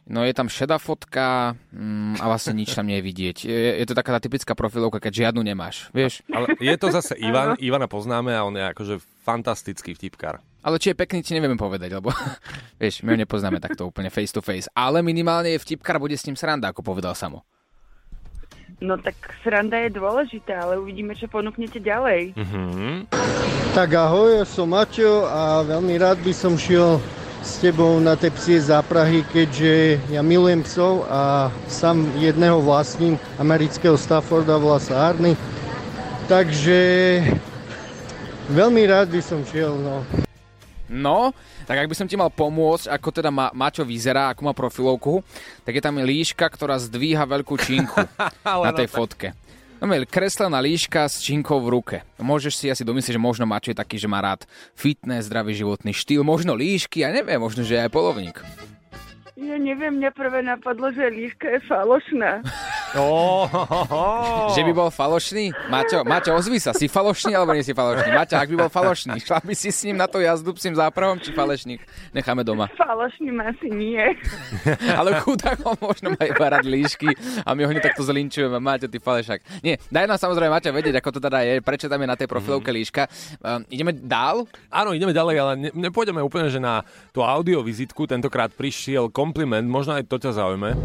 No 0.05 0.21
je 0.21 0.37
tam 0.37 0.53
šedá 0.53 0.77
fotka 0.77 1.57
mm, 1.73 2.21
a 2.21 2.25
vlastne 2.29 2.53
nič 2.53 2.77
tam 2.77 2.85
nie 2.85 3.01
je 3.01 3.05
vidieť. 3.09 3.37
Je, 3.49 3.71
je 3.81 3.87
to 3.89 3.97
taká 3.97 4.13
tá 4.13 4.21
typická 4.21 4.53
profilovka, 4.53 5.01
keď 5.01 5.33
žiadnu 5.33 5.41
nemáš, 5.41 5.89
vieš? 5.97 6.21
Ale 6.29 6.53
je 6.61 6.77
to 6.77 6.93
zase 6.93 7.17
Ivan, 7.17 7.57
Ivana 7.57 7.89
poznáme 7.89 8.37
a 8.37 8.45
on 8.45 8.53
je 8.53 8.65
akože 8.69 8.95
fantastický 9.25 9.97
vtipkár. 9.97 10.45
Ale 10.61 10.77
či 10.77 10.93
je 10.93 11.01
pekný, 11.01 11.25
ti 11.25 11.33
nevieme 11.33 11.57
povedať, 11.57 11.89
lebo 11.97 12.13
vieš, 12.81 13.01
my 13.01 13.17
ho 13.17 13.19
nepoznáme 13.25 13.65
takto 13.65 13.89
úplne 13.89 14.13
face 14.13 14.33
to 14.33 14.45
face. 14.45 14.69
Ale 14.77 15.01
minimálne 15.01 15.57
je 15.57 15.65
vtipkár, 15.65 15.97
bude 15.97 16.21
s 16.21 16.29
ním 16.29 16.37
sranda, 16.37 16.69
ako 16.69 16.85
povedal 16.85 17.17
samo. 17.17 17.41
No 18.83 18.99
tak 18.99 19.15
sranda 19.47 19.79
je 19.87 19.95
dôležitá, 19.95 20.67
ale 20.67 20.83
uvidíme, 20.83 21.15
čo 21.15 21.31
ponúknete 21.31 21.79
ďalej. 21.79 22.35
Mm-hmm. 22.35 23.11
Tak 23.75 23.91
ahoj, 23.95 24.43
ja 24.43 24.45
som 24.47 24.71
Maťo 24.71 25.27
a 25.27 25.63
veľmi 25.63 25.95
rád 25.99 26.19
by 26.23 26.33
som 26.35 26.59
šiel 26.59 26.99
s 27.45 27.61
tebou 27.61 28.01
na 28.01 28.17
tie 28.17 28.33
psie 28.33 28.57
záprahy, 28.57 29.21
keďže 29.29 30.01
ja 30.09 30.25
milujem 30.25 30.65
psov 30.65 31.05
a 31.13 31.53
sám 31.69 32.09
jedného 32.17 32.59
vlastním 32.65 33.21
amerického 33.37 34.01
Stafforda 34.01 34.57
volá 34.57 34.81
sa 34.81 35.13
Arny. 35.13 35.37
Takže 36.25 36.81
veľmi 38.49 38.83
rád 38.89 39.13
by 39.13 39.21
som 39.21 39.45
šiel, 39.45 39.77
no. 39.77 40.01
No, 40.95 41.35
tak 41.67 41.83
ak 41.83 41.91
by 41.91 41.97
som 41.99 42.07
ti 42.07 42.15
mal 42.15 42.31
pomôcť, 42.31 42.87
ako 42.87 43.09
teda 43.11 43.35
Ma- 43.35 43.51
Maťo 43.51 43.83
vyzerá, 43.83 44.31
ako 44.31 44.41
má 44.47 44.53
profilovku, 44.55 45.27
tak 45.67 45.75
je 45.75 45.83
tam 45.83 45.99
líška, 45.99 46.47
ktorá 46.47 46.79
zdvíha 46.79 47.27
veľkú 47.27 47.59
činku 47.59 48.07
na 48.67 48.71
tej 48.71 48.87
fotke. 48.87 49.35
No 49.83 49.91
je 49.91 50.07
kreslená 50.07 50.63
líška 50.63 51.05
s 51.11 51.21
činkou 51.21 51.61
v 51.61 51.69
ruke. 51.69 51.97
Môžeš 52.17 52.55
si 52.57 52.67
asi 52.71 52.87
domyslieť, 52.87 53.19
že 53.19 53.21
možno 53.21 53.45
Maťo 53.45 53.75
je 53.75 53.83
taký, 53.83 53.99
že 53.99 54.09
má 54.09 54.23
rád 54.23 54.47
fitness, 54.79 55.27
zdravý 55.27 55.53
životný 55.53 55.93
štýl, 55.93 56.23
možno 56.23 56.55
líšky, 56.55 57.03
ja 57.03 57.11
neviem, 57.11 57.37
možno, 57.37 57.67
že 57.67 57.83
aj 57.83 57.93
polovník. 57.93 58.41
Ja 59.35 59.59
neviem, 59.59 59.99
mňa 59.99 60.11
prvé 60.15 60.47
napadlo, 60.47 60.95
že 60.95 61.11
líška 61.11 61.59
je 61.59 61.61
falošná. 61.67 62.41
Oh, 62.95 63.51
Že 64.55 64.71
by 64.71 64.73
bol 64.73 64.91
falošný? 64.91 65.51
Maťo, 65.67 66.07
Maťo, 66.07 66.39
ozví 66.39 66.63
sa, 66.63 66.71
si 66.71 66.87
falošný 66.87 67.35
alebo 67.35 67.51
nie 67.51 67.67
si 67.67 67.75
falošný? 67.75 68.15
Maťo, 68.15 68.39
ak 68.39 68.49
by 68.55 68.57
bol 68.67 68.71
falošný, 68.71 69.19
šla 69.19 69.43
by 69.43 69.55
si 69.55 69.75
s 69.75 69.83
ním 69.83 69.99
na 69.99 70.07
to 70.07 70.23
jazdu 70.23 70.55
psím 70.55 70.79
zápravom, 70.79 71.19
či 71.19 71.35
falešník? 71.35 71.83
Necháme 72.15 72.47
doma. 72.47 72.71
Falošným 72.79 73.35
asi 73.43 73.67
nie. 73.75 73.99
Ale 74.99 75.19
chudák 75.27 75.59
ho 75.67 75.75
možno 75.83 76.15
má 76.15 76.23
iba 76.23 76.47
rád 76.47 76.67
líšky 76.67 77.11
a 77.43 77.51
my 77.59 77.67
ho 77.67 77.69
hneď 77.75 77.91
takto 77.91 78.07
zlinčujeme. 78.07 78.63
Maťo, 78.63 78.87
ty 78.87 79.03
falešák. 79.03 79.67
Nie, 79.67 79.83
daj 79.91 80.07
nám 80.07 80.19
samozrejme, 80.23 80.55
Maťo, 80.55 80.71
vedieť, 80.71 81.03
ako 81.03 81.19
to 81.19 81.21
teda 81.23 81.43
je, 81.43 81.55
prečo 81.67 81.91
tam 81.91 81.99
je 81.99 82.09
na 82.09 82.17
tej 82.19 82.31
profilovke 82.31 82.71
líška. 82.71 83.11
Um, 83.43 83.67
ideme 83.75 83.91
dál? 83.91 84.47
Áno, 84.71 84.95
ideme 84.95 85.11
ďalej, 85.11 85.37
ale 85.43 85.53
ne, 85.59 85.71
nepôjdeme 85.75 86.23
úplne, 86.23 86.47
že 86.47 86.63
na 86.63 86.87
tú 87.11 87.27
audiovizitku 87.27 88.07
tentokrát 88.07 88.55
prišiel 88.55 89.11
kompliment, 89.11 89.67
možno 89.67 89.99
aj 89.99 90.07
to 90.07 90.23
ťa 90.23 90.31
zaujme. 90.39 90.79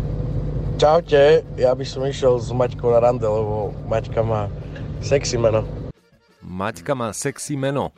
Čaute, 0.80 1.44
ja 1.60 1.76
by 1.76 1.84
som 1.84 2.08
išiel 2.08 2.40
s 2.40 2.56
Maťkou 2.56 2.88
na 2.96 3.04
rande, 3.04 3.28
lebo 3.28 3.76
Maťka 3.92 4.24
má 4.24 4.48
sexy 5.04 5.36
meno. 5.36 5.68
Maťka 6.40 6.96
má 6.96 7.12
sexy 7.12 7.60
meno. 7.60 7.92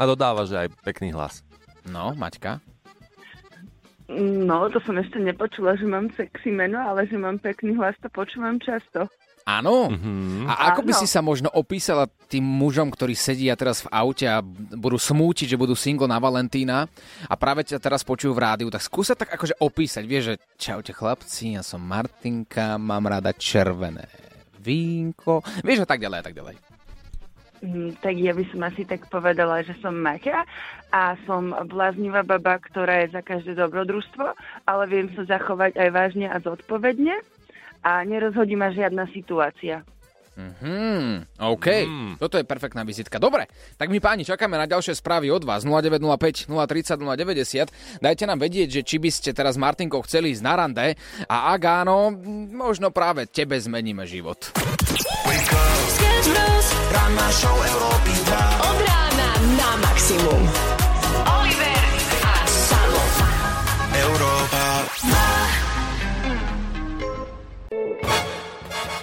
A 0.00 0.08
dodáva, 0.08 0.48
že 0.48 0.56
aj 0.56 0.72
pekný 0.80 1.12
hlas. 1.12 1.44
No, 1.84 2.16
Maťka. 2.16 2.64
No, 4.16 4.72
to 4.72 4.80
som 4.80 4.96
ešte 4.96 5.20
nepočula, 5.20 5.76
že 5.76 5.84
mám 5.84 6.08
sexy 6.16 6.48
meno, 6.48 6.80
ale 6.80 7.04
že 7.04 7.20
mám 7.20 7.36
pekný 7.36 7.76
hlas, 7.76 7.92
to 8.00 8.08
počúvam 8.08 8.56
často. 8.64 9.04
Áno. 9.48 9.90
Mm-hmm. 9.90 10.46
A 10.46 10.52
ako 10.72 10.80
by 10.86 10.92
si 10.94 11.06
sa 11.08 11.24
možno 11.24 11.48
opísala 11.50 12.06
tým 12.28 12.44
mužom, 12.44 12.92
ktorí 12.92 13.16
sedia 13.16 13.56
teraz 13.56 13.82
v 13.82 13.90
aute 13.90 14.26
a 14.28 14.44
budú 14.76 15.00
smútiť, 15.00 15.56
že 15.56 15.60
budú 15.60 15.74
single 15.74 16.06
na 16.06 16.20
Valentína 16.20 16.86
a 17.26 17.34
práve 17.34 17.66
ťa 17.66 17.82
teraz 17.82 18.06
počujú 18.06 18.36
v 18.36 18.42
rádiu, 18.44 18.68
tak 18.70 18.84
skúsa 18.84 19.18
tak 19.18 19.32
akože 19.34 19.58
opísať, 19.58 20.04
vieš, 20.06 20.24
že 20.30 20.34
čaute 20.60 20.92
chlapci, 20.94 21.58
ja 21.58 21.62
som 21.64 21.82
Martinka, 21.82 22.78
mám 22.78 23.08
rada 23.10 23.34
červené 23.34 24.06
vínko, 24.60 25.40
vieš 25.64 25.84
a 25.84 25.88
tak 25.88 26.04
ďalej 26.04 26.18
a 26.20 26.24
tak 26.24 26.36
ďalej. 26.36 26.56
Mm, 27.60 27.92
Tak 28.00 28.14
ja 28.16 28.32
by 28.32 28.44
som 28.48 28.60
asi 28.64 28.82
tak 28.88 29.04
povedala, 29.12 29.60
že 29.60 29.76
som 29.84 29.92
Maťa 29.92 30.48
a 30.92 31.16
som 31.28 31.52
bláznivá 31.68 32.24
baba, 32.24 32.56
ktorá 32.56 33.04
je 33.04 33.12
za 33.12 33.22
každé 33.24 33.56
dobrodružstvo, 33.56 34.26
ale 34.64 34.82
viem 34.88 35.12
sa 35.12 35.28
zachovať 35.28 35.76
aj 35.76 35.88
vážne 35.92 36.26
a 36.28 36.40
zodpovedne 36.40 37.20
a 37.80 38.04
nerozhodí 38.04 38.56
ma 38.56 38.72
žiadna 38.72 39.08
situácia. 39.12 39.84
Mhm, 40.40 41.36
OK. 41.36 41.66
Mm. 41.84 42.12
Toto 42.16 42.40
je 42.40 42.48
perfektná 42.48 42.80
vizitka. 42.86 43.20
Dobre, 43.20 43.50
tak 43.76 43.92
my 43.92 44.00
páni 44.00 44.24
čakáme 44.24 44.56
na 44.56 44.64
ďalšie 44.64 44.96
správy 44.96 45.28
od 45.28 45.44
vás 45.44 45.68
0905 45.68 46.48
030 46.48 46.96
090. 46.96 48.00
Dajte 48.00 48.24
nám 48.24 48.40
vedieť, 48.40 48.80
že 48.80 48.82
či 48.86 48.96
by 48.96 49.10
ste 49.12 49.30
teraz 49.36 49.58
s 49.58 49.60
Martinkou 49.60 50.00
chceli 50.06 50.32
ísť 50.32 50.44
na 50.46 50.54
rande 50.56 50.96
a 51.28 51.52
ak 51.52 51.62
áno, 51.84 52.14
možno 52.54 52.88
práve 52.88 53.28
tebe 53.28 53.58
zmeníme 53.60 54.08
život. 54.08 54.54
Ranná 56.90 57.28
show 57.34 57.54
Európy 57.54 58.14
2 58.26 58.66
Od 58.70 58.78
rána 58.86 59.28
na 59.58 59.70
maximum. 59.82 60.79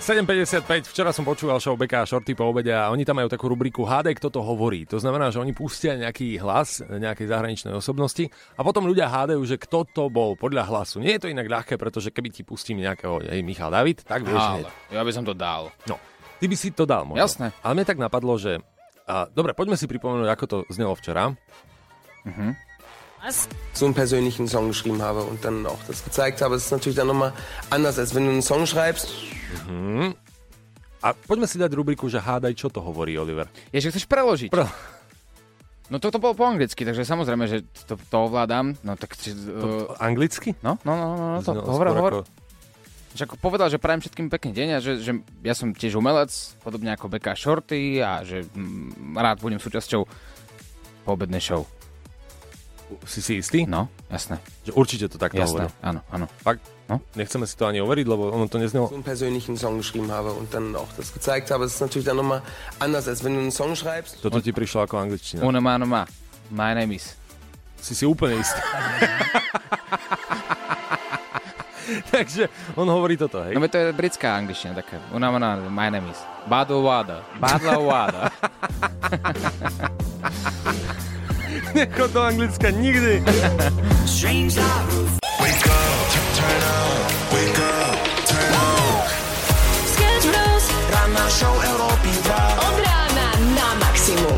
7.55, 0.08 0.88
včera 0.88 1.12
som 1.12 1.28
počúval 1.28 1.60
show 1.60 1.76
Beka 1.76 2.00
a 2.00 2.08
Shorty 2.08 2.32
po 2.32 2.48
obede 2.48 2.72
a 2.72 2.88
oni 2.96 3.04
tam 3.04 3.20
majú 3.20 3.28
takú 3.28 3.52
rubriku 3.52 3.84
Hádej, 3.84 4.16
kto 4.16 4.32
to 4.32 4.40
hovorí. 4.40 4.88
To 4.88 4.96
znamená, 5.04 5.36
že 5.36 5.44
oni 5.44 5.52
pustia 5.52 6.00
nejaký 6.00 6.40
hlas 6.40 6.80
nejakej 6.80 7.28
zahraničnej 7.28 7.76
osobnosti 7.76 8.24
a 8.56 8.64
potom 8.64 8.88
ľudia 8.88 9.12
hádajú, 9.12 9.44
že 9.44 9.60
kto 9.60 9.84
to 9.84 10.08
bol 10.08 10.40
podľa 10.40 10.64
hlasu. 10.64 11.04
Nie 11.04 11.20
je 11.20 11.28
to 11.28 11.32
inak 11.36 11.52
ľahké, 11.52 11.76
pretože 11.76 12.16
keby 12.16 12.32
ti 12.32 12.48
pustím 12.48 12.80
nejakého, 12.88 13.20
hej, 13.20 13.44
Michal 13.44 13.68
David, 13.68 14.08
tak 14.08 14.24
vieš. 14.24 14.40
Ale, 14.40 14.72
ja 14.96 15.04
by 15.04 15.12
som 15.12 15.28
to 15.28 15.36
dal. 15.36 15.76
No. 15.92 16.00
Ty 16.40 16.46
by 16.48 16.56
si 16.56 16.72
to 16.72 16.88
dal 16.88 17.04
možno. 17.04 17.28
Jasné. 17.28 17.52
Ale 17.60 17.76
mne 17.76 17.84
tak 17.92 18.00
napadlo, 18.00 18.40
že... 18.40 18.64
A, 19.12 19.28
dobre, 19.28 19.52
poďme 19.60 19.76
si 19.76 19.92
pripomenúť, 19.92 20.32
ako 20.32 20.46
to 20.48 20.58
znelo 20.72 20.96
včera. 20.96 21.36
Mhm. 22.24 22.67
So 23.74 23.86
einen 23.86 23.94
persönlichen 23.94 24.48
Song 24.48 24.68
geschrieben 24.70 25.02
habe 25.02 25.24
und 25.24 25.44
dann 25.44 25.66
auch 25.66 25.80
das 25.88 26.04
gezeigt 26.04 26.42
habe. 26.42 26.56
Es 26.56 26.66
ist 26.66 26.72
natürlich 26.72 26.96
dann 26.96 27.08
nochmal 27.08 27.34
anders, 27.70 28.00
als 28.00 28.16
wenn 28.16 28.26
du 28.26 28.32
einen 28.32 28.42
Song 28.42 28.66
schreibst. 28.66 29.10
Mhm. 29.68 30.16
A 30.98 31.14
poďme 31.14 31.46
si 31.46 31.62
dať 31.62 31.72
rubriku, 31.78 32.10
že 32.10 32.18
hádaj, 32.18 32.58
čo 32.58 32.74
to 32.74 32.82
hovorí 32.82 33.14
Oliver. 33.22 33.46
Je, 33.70 33.78
že 33.78 33.94
chceš 33.94 34.10
preložiť? 34.10 34.50
Pre... 34.50 34.66
No 35.88 36.04
toto 36.04 36.20
bolo 36.20 36.36
po 36.36 36.44
anglicky, 36.44 36.84
takže 36.84 37.08
samozrejme, 37.08 37.48
že 37.48 37.64
to, 37.88 37.96
to 37.96 38.16
ovládam. 38.18 38.76
No 38.84 38.98
tak... 39.00 39.14
To, 39.16 39.94
anglicky? 40.02 40.58
No, 40.60 40.76
no, 40.84 40.94
no, 40.98 41.06
no, 41.16 41.26
no 41.38 41.40
to, 41.40 41.54
hovor, 41.64 41.88
hovor. 41.94 42.14
ako- 42.26 42.28
Že 43.16 43.24
ako 43.24 43.36
povedal, 43.40 43.68
že 43.72 43.80
prajem 43.80 44.04
všetkým 44.04 44.28
pekný 44.28 44.52
deň 44.52 44.68
a 44.74 44.80
že, 44.84 45.00
že 45.00 45.12
ja 45.42 45.54
som 45.56 45.72
tiež 45.72 45.96
umelec, 45.96 46.30
podobne 46.60 46.92
ako 46.92 47.08
Beka 47.08 47.34
Shorty 47.40 47.98
a 48.04 48.22
že 48.26 48.44
mm, 48.44 49.16
rád 49.16 49.38
budem 49.40 49.62
súčasťou 49.62 50.04
poobednej 51.08 51.40
show. 51.40 51.64
Si 53.04 53.20
si 53.20 53.44
istý? 53.44 53.68
No, 53.68 53.92
jasné. 54.08 54.40
Že 54.64 54.72
určite 54.80 55.06
to 55.12 55.20
takto 55.20 55.36
Jasné, 55.36 55.68
hovoril. 55.68 55.72
áno, 55.84 56.00
áno. 56.08 56.26
Fakt? 56.40 56.64
No? 56.88 57.04
Nechceme 57.20 57.44
si 57.44 57.60
to 57.60 57.68
ani 57.68 57.84
overiť, 57.84 58.08
lebo 58.08 58.32
ono 58.32 58.48
to 58.48 58.64
neznelo... 58.64 58.88
so 58.88 59.04
persönlichen 59.04 59.60
Song 59.60 59.76
geschrieben 59.76 60.08
habe 60.08 60.32
und 60.32 60.48
dann 60.56 60.72
auch 60.72 60.88
das 60.96 61.12
gezeigt 61.12 61.52
habe. 61.52 61.68
Ist 61.68 61.84
natürlich 61.84 62.08
dann 62.08 62.16
nochmal 62.16 62.40
anders, 62.80 63.12
als 63.12 63.28
wenn 63.28 63.36
du 63.36 63.44
einen 63.44 63.52
Song 63.52 63.76
schreibst. 63.76 64.24
Toto 64.24 64.40
ti 64.40 64.56
prišlo 64.56 64.88
ako 64.88 65.04
angličtina. 65.04 65.44
Una 65.44 65.60
mano 65.60 65.84
ma. 65.84 66.08
My 66.48 66.72
name 66.72 66.96
is. 66.96 67.12
Si 67.84 67.92
si 67.92 68.08
úplne 68.08 68.40
istý. 68.40 68.56
Takže 72.12 72.52
on 72.76 72.88
hovorí 72.88 73.16
toto, 73.16 73.44
hej? 73.44 73.56
No 73.56 73.68
to 73.68 73.78
je 73.80 73.96
britská 73.96 74.36
angličtina 74.36 74.76
taká. 74.76 75.00
Una 75.12 75.32
mano, 75.32 75.68
my 75.68 75.88
name 75.92 76.12
is. 76.12 76.20
Bado 76.48 76.84
wada. 76.84 77.24
Nechod 81.78 82.12
do 82.12 82.22
Anglicka 82.22 82.72
nikdy. 82.72 83.22
Strange 84.06 84.58
love. 84.58 85.20
Wake 85.42 85.68
up, 85.70 86.10
turn 86.34 86.62
up, 86.74 87.34
wake 87.34 87.60
up, 87.62 87.98
turn 88.26 88.54
up. 88.54 89.06
Sketch 89.86 90.26
Bros. 90.26 90.66
Ranná 90.90 91.30
show 91.30 91.54
Európy 91.62 92.10
2. 92.26 92.34
Od 92.66 92.78
rána 92.82 93.30
na 93.54 93.68
maximum. 93.78 94.37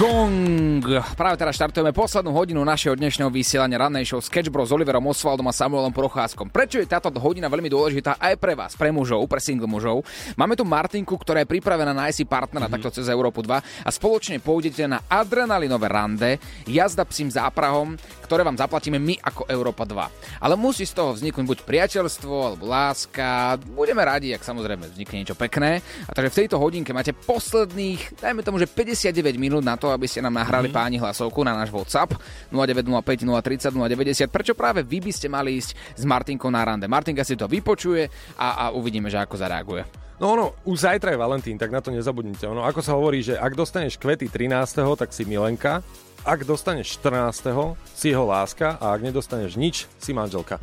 Gong! 0.00 0.80
Práve 1.12 1.36
teraz 1.36 1.60
štartujeme 1.60 1.92
poslednú 1.92 2.32
hodinu 2.32 2.64
našeho 2.64 2.96
dnešného 2.96 3.28
vysielania 3.28 3.84
rannej 3.84 4.08
show 4.08 4.16
Sketch 4.16 4.48
Bros 4.48 4.72
s 4.72 4.74
Oliverom 4.74 5.04
Osvaldom 5.04 5.44
a 5.44 5.52
Samuelom 5.52 5.92
Procházkom. 5.92 6.48
Prečo 6.48 6.80
je 6.80 6.88
táto 6.88 7.12
hodina 7.20 7.52
veľmi 7.52 7.68
dôležitá 7.68 8.16
aj 8.16 8.40
pre 8.40 8.56
vás, 8.56 8.72
pre 8.80 8.88
mužov, 8.88 9.28
pre 9.28 9.44
single 9.44 9.68
mužov? 9.68 10.00
Máme 10.40 10.56
tu 10.56 10.64
Martinku, 10.64 11.20
ktorá 11.20 11.44
je 11.44 11.52
pripravená 11.52 11.92
nájsť 11.92 12.16
si 12.16 12.24
partnera 12.24 12.72
mm-hmm. 12.72 12.80
takto 12.80 12.96
cez 12.96 13.12
Európu 13.12 13.44
2 13.44 13.60
a 13.60 13.90
spoločne 13.92 14.40
pôjdete 14.40 14.88
na 14.88 15.04
adrenalinové 15.04 15.92
rande, 15.92 16.40
jazda 16.64 17.04
psím 17.04 17.28
záprahom, 17.28 18.00
ktoré 18.24 18.40
vám 18.40 18.56
zaplatíme 18.56 18.96
my 18.96 19.20
ako 19.20 19.52
Európa 19.52 19.84
2. 19.84 20.40
Ale 20.40 20.56
musí 20.56 20.88
z 20.88 20.96
toho 20.96 21.12
vzniknúť 21.12 21.44
buď 21.44 21.58
priateľstvo 21.68 22.34
alebo 22.56 22.64
láska. 22.72 23.60
Budeme 23.76 24.00
radi, 24.00 24.32
ak 24.32 24.48
samozrejme 24.48 24.96
vznikne 24.96 25.20
niečo 25.20 25.36
pekné. 25.36 25.84
A 26.08 26.16
takže 26.16 26.32
v 26.32 26.38
tejto 26.40 26.56
hodinke 26.56 26.96
máte 26.96 27.12
posledných, 27.12 28.22
dajme 28.22 28.40
tomu, 28.40 28.56
že 28.56 28.64
59 28.64 29.36
minút 29.36 29.60
na 29.60 29.76
to, 29.76 29.89
aby 29.92 30.06
ste 30.06 30.24
nám 30.24 30.38
nahrali 30.38 30.70
mm-hmm. 30.70 30.80
páni 30.80 30.96
hlasovku 31.02 31.42
na 31.42 31.54
náš 31.54 31.74
WhatsApp 31.74 32.16
0905 32.50 33.26
030 33.26 33.74
090. 33.74 34.30
Prečo 34.30 34.54
práve 34.56 34.86
vy 34.86 35.02
by 35.02 35.12
ste 35.12 35.26
mali 35.28 35.58
ísť 35.58 35.98
s 35.98 36.02
Martinkou 36.06 36.48
na 36.48 36.62
rande? 36.62 36.88
Martinka 36.88 37.26
si 37.26 37.34
to 37.36 37.50
vypočuje 37.50 38.08
a, 38.38 38.48
a 38.56 38.64
uvidíme, 38.72 39.10
že 39.10 39.18
ako 39.18 39.36
zareaguje. 39.36 39.84
No 40.20 40.36
ono, 40.36 40.52
už 40.68 40.84
zajtra 40.84 41.16
je 41.16 41.22
Valentín, 41.22 41.56
tak 41.56 41.72
na 41.72 41.80
to 41.80 41.88
nezabudnite. 41.88 42.44
Ono, 42.44 42.60
ako 42.60 42.84
sa 42.84 42.92
hovorí, 42.92 43.24
že 43.24 43.40
ak 43.40 43.56
dostaneš 43.56 43.96
kvety 43.96 44.28
13., 44.28 44.84
tak 45.00 45.16
si 45.16 45.24
milenka, 45.24 45.80
ak 46.28 46.44
dostaneš 46.44 47.00
14., 47.00 47.72
si 47.96 48.12
jeho 48.12 48.28
láska 48.28 48.76
a 48.76 48.92
ak 48.92 49.00
nedostaneš 49.00 49.56
nič, 49.56 49.88
si 49.96 50.12
manželka. 50.12 50.60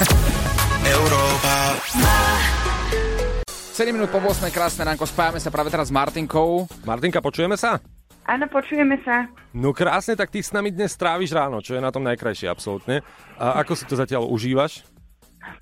Európa. 0.96 1.76
7 3.76 3.92
minút 3.92 4.08
po 4.08 4.20
8. 4.24 4.48
krásne 4.48 4.88
ránko, 4.88 5.04
spájame 5.04 5.40
sa 5.44 5.52
práve 5.52 5.68
teraz 5.68 5.88
s 5.88 5.94
Martinkou. 5.94 6.64
Martinka, 6.88 7.20
počujeme 7.20 7.60
sa? 7.60 7.76
Áno, 8.30 8.46
počujeme 8.46 8.94
sa. 9.02 9.26
No 9.50 9.74
krásne, 9.74 10.14
tak 10.14 10.30
ty 10.30 10.38
s 10.38 10.54
nami 10.54 10.70
dnes 10.70 10.94
stráviš 10.94 11.34
ráno, 11.34 11.58
čo 11.58 11.74
je 11.74 11.82
na 11.82 11.90
tom 11.90 12.06
najkrajšie, 12.06 12.46
absolútne. 12.46 13.02
A 13.34 13.58
ako 13.66 13.74
si 13.74 13.82
to 13.90 13.98
zatiaľ 13.98 14.30
užívaš? 14.30 14.86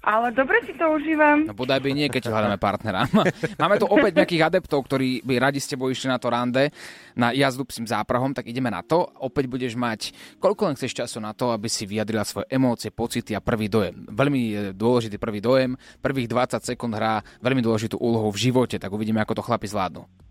Ale 0.05 0.37
dobre 0.37 0.61
si 0.69 0.77
to 0.77 0.85
užívam. 0.91 1.49
No 1.49 1.57
bodaj 1.57 1.81
by 1.81 1.97
nie, 1.97 2.13
keď 2.13 2.29
hľadáme 2.29 2.61
partnera. 2.61 3.09
Máme 3.63 3.81
tu 3.81 3.89
opäť 3.89 4.21
nejakých 4.21 4.53
adeptov, 4.53 4.85
ktorí 4.85 5.25
by 5.25 5.49
radi 5.49 5.65
s 5.65 5.71
tebou 5.71 5.89
išli 5.89 6.13
na 6.13 6.21
to 6.21 6.29
rande, 6.29 6.69
na 7.17 7.33
jazdu 7.33 7.65
psím 7.65 7.89
záprahom, 7.89 8.37
tak 8.37 8.45
ideme 8.51 8.69
na 8.69 8.85
to. 8.85 9.07
Opäť 9.17 9.49
budeš 9.49 9.73
mať, 9.73 10.13
koľko 10.37 10.69
len 10.69 10.77
chceš 10.77 10.93
času 10.93 11.25
na 11.25 11.33
to, 11.33 11.55
aby 11.55 11.73
si 11.73 11.89
vyjadrila 11.89 12.27
svoje 12.27 12.53
emócie, 12.53 12.93
pocity 12.93 13.33
a 13.33 13.41
prvý 13.41 13.73
dojem. 13.73 13.97
Veľmi 14.13 14.43
e, 14.45 14.55
dôležitý 14.77 15.17
prvý 15.17 15.41
dojem, 15.41 15.73
prvých 16.05 16.29
20 16.29 16.69
sekúnd 16.69 16.93
hrá 16.93 17.25
veľmi 17.41 17.65
dôležitú 17.65 17.97
úlohu 17.97 18.29
v 18.29 18.51
živote, 18.51 18.77
tak 18.77 18.93
uvidíme, 18.93 19.25
ako 19.25 19.41
to 19.41 19.47
chlapi 19.47 19.71
zvládnu. 19.71 20.28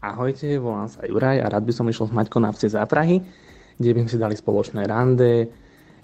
Ahojte, 0.00 0.56
volám 0.56 0.88
sa 0.88 1.04
Juraj 1.04 1.44
a 1.44 1.52
rád 1.52 1.68
by 1.68 1.72
som 1.76 1.84
išiel 1.84 2.08
s 2.08 2.16
Maťkou 2.16 2.40
na 2.40 2.56
psie 2.56 2.72
záprahy, 2.72 3.20
kde 3.76 3.90
by 3.92 3.98
sme 4.00 4.08
si 4.08 4.16
dali 4.16 4.32
spoločné 4.32 4.88
rande. 4.88 5.52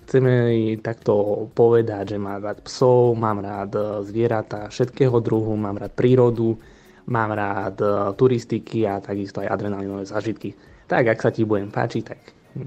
Chceme 0.04 0.52
jej 0.52 0.76
takto 0.84 1.48
povedať, 1.56 2.12
že 2.12 2.18
mám 2.20 2.44
rád 2.44 2.60
psov, 2.60 3.16
mám 3.16 3.40
rád 3.40 3.72
e, 3.72 3.80
zvieratá 4.04 4.68
všetkého 4.68 5.16
druhu, 5.24 5.56
mám 5.56 5.80
rád 5.80 5.96
prírodu, 5.96 6.60
mám 7.08 7.32
rád 7.32 7.80
e, 7.80 7.88
turistiky 8.20 8.84
a 8.84 9.00
takisto 9.00 9.40
aj 9.40 9.48
adrenalinové 9.48 10.04
zážitky. 10.04 10.52
Tak, 10.86 11.16
ak 11.16 11.18
sa 11.24 11.32
ti 11.32 11.48
budem 11.48 11.72
páčiť, 11.72 12.02
tak 12.04 12.20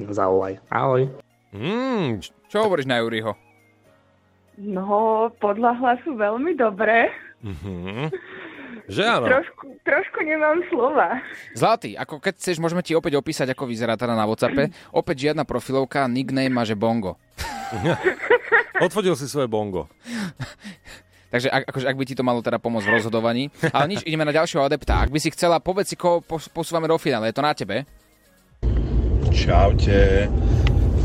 zavolaj. 0.10 0.58
Ahoj. 0.74 1.14
Mm, 1.54 2.26
čo 2.50 2.58
hovoríš 2.66 2.90
na 2.90 3.06
Juriho? 3.06 3.38
No, 4.58 5.30
podľa 5.38 5.78
hlasu 5.78 6.18
veľmi 6.18 6.58
dobre. 6.58 7.14
Mhm. 7.46 8.10
Že 8.90 9.04
áno. 9.06 9.26
Trošku, 9.30 9.64
trošku 9.86 10.20
nemám 10.26 10.58
slova. 10.74 11.22
Zlatý, 11.54 11.94
ako 11.94 12.18
keď 12.18 12.34
chceš, 12.42 12.58
môžeme 12.58 12.82
ti 12.82 12.98
opäť 12.98 13.22
opísať, 13.22 13.54
ako 13.54 13.70
vyzerá 13.70 13.94
teda 13.94 14.18
na 14.18 14.26
Whatsappe. 14.26 14.74
Opäť 14.90 15.30
žiadna 15.30 15.46
profilovka, 15.46 16.10
nickname 16.10 16.50
má, 16.50 16.66
že 16.66 16.74
bongo. 16.74 17.22
Odfodil 18.86 19.14
si 19.14 19.30
svoje 19.30 19.46
bongo. 19.46 19.86
Takže 21.30 21.54
ak, 21.54 21.70
akože, 21.70 21.86
ak 21.86 21.98
by 22.02 22.06
ti 22.10 22.18
to 22.18 22.26
malo 22.26 22.42
teda 22.42 22.58
pomôcť 22.58 22.90
v 22.90 22.96
rozhodovaní. 22.98 23.44
Ale 23.70 23.94
nič, 23.94 24.02
ideme 24.02 24.26
na 24.26 24.34
ďalšieho 24.34 24.66
adepta. 24.66 25.06
Ak 25.06 25.14
by 25.14 25.22
si 25.22 25.30
chcela, 25.30 25.62
povedz 25.62 25.94
si, 25.94 25.96
koho 25.96 26.26
pos- 26.26 26.50
posúvame 26.50 26.90
do 26.90 26.98
finále. 26.98 27.30
Je 27.30 27.38
to 27.38 27.46
na 27.46 27.54
tebe? 27.54 27.86
Čaute. 29.30 30.26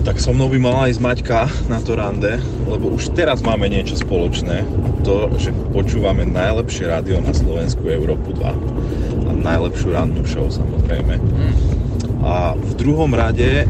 Tak 0.05 0.21
so 0.21 0.37
mnou 0.37 0.53
by 0.53 0.61
mala 0.61 0.93
ísť 0.93 1.01
Maťka 1.01 1.49
na 1.65 1.81
to 1.81 1.97
rande, 1.97 2.37
lebo 2.69 2.93
už 2.93 3.17
teraz 3.17 3.41
máme 3.41 3.73
niečo 3.73 3.97
spoločné. 3.97 4.61
To, 5.01 5.33
že 5.41 5.49
počúvame 5.73 6.29
najlepšie 6.29 6.93
rádio 6.93 7.25
na 7.25 7.33
Slovensku 7.33 7.89
Európu 7.89 8.37
2. 8.37 9.25
A 9.25 9.31
najlepšiu 9.33 9.97
rannú 9.97 10.21
show 10.29 10.45
samozrejme. 10.53 11.17
A 12.21 12.53
v 12.53 12.73
druhom 12.77 13.17
rade 13.17 13.65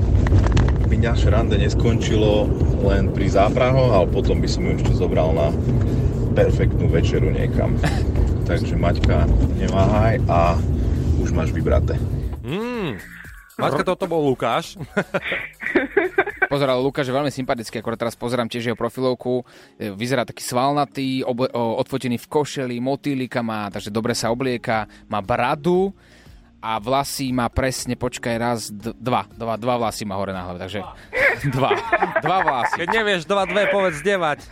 by 0.91 0.97
naše 0.99 1.31
rande 1.31 1.55
neskončilo 1.55 2.51
len 2.83 3.15
pri 3.15 3.31
záprahoch, 3.31 3.95
ale 3.95 4.11
potom 4.11 4.43
by 4.43 4.51
som 4.51 4.67
ju 4.67 4.75
ešte 4.75 4.91
zobral 4.91 5.31
na 5.31 5.55
perfektnú 6.35 6.91
večeru 6.91 7.31
niekam. 7.31 7.79
Takže 8.51 8.75
Maťka, 8.75 9.31
neváhaj 9.55 10.19
a 10.27 10.59
už 11.23 11.31
máš 11.31 11.55
vybraté. 11.55 11.95
Mm. 12.43 12.99
Maťka, 13.55 13.87
toto 13.87 14.11
bol 14.11 14.35
Lukáš. 14.35 14.75
Pozeral 16.55 16.79
Lukáš 16.79 17.11
je 17.11 17.19
veľmi 17.19 17.29
sympatický, 17.29 17.83
akorát 17.83 17.99
teraz 17.99 18.15
pozerám 18.15 18.47
tiež 18.47 18.71
jeho 18.71 18.79
profilovku. 18.79 19.43
E, 19.75 19.91
Vyzerá 19.91 20.23
taký 20.23 20.39
svalnatý, 20.41 21.21
oble- 21.21 21.51
o- 21.51 21.75
odfotený 21.77 22.15
v 22.17 22.31
košeli, 22.31 22.79
motýlika 22.79 23.43
má, 23.43 23.67
takže 23.69 23.91
dobre 23.91 24.15
sa 24.15 24.31
oblieka, 24.31 24.87
má 25.05 25.19
bradu 25.19 25.91
a 26.63 26.79
vlasy 26.79 27.29
má 27.29 27.51
presne, 27.51 27.93
počkaj, 27.93 28.35
raz, 28.39 28.71
d- 28.71 28.95
dva, 28.95 29.27
dva, 29.29 29.59
dva 29.59 29.75
vlasy 29.77 30.07
má 30.07 30.15
hore 30.15 30.31
na 30.31 30.47
hlave, 30.47 30.63
takže 30.63 30.79
dva, 31.59 31.75
dva 32.23 32.39
vlasy. 32.41 32.79
Keď 32.79 32.89
nevieš 32.95 33.23
dva, 33.27 33.45
dve, 33.45 33.67
povedz 33.67 33.99
devať. 33.99 34.47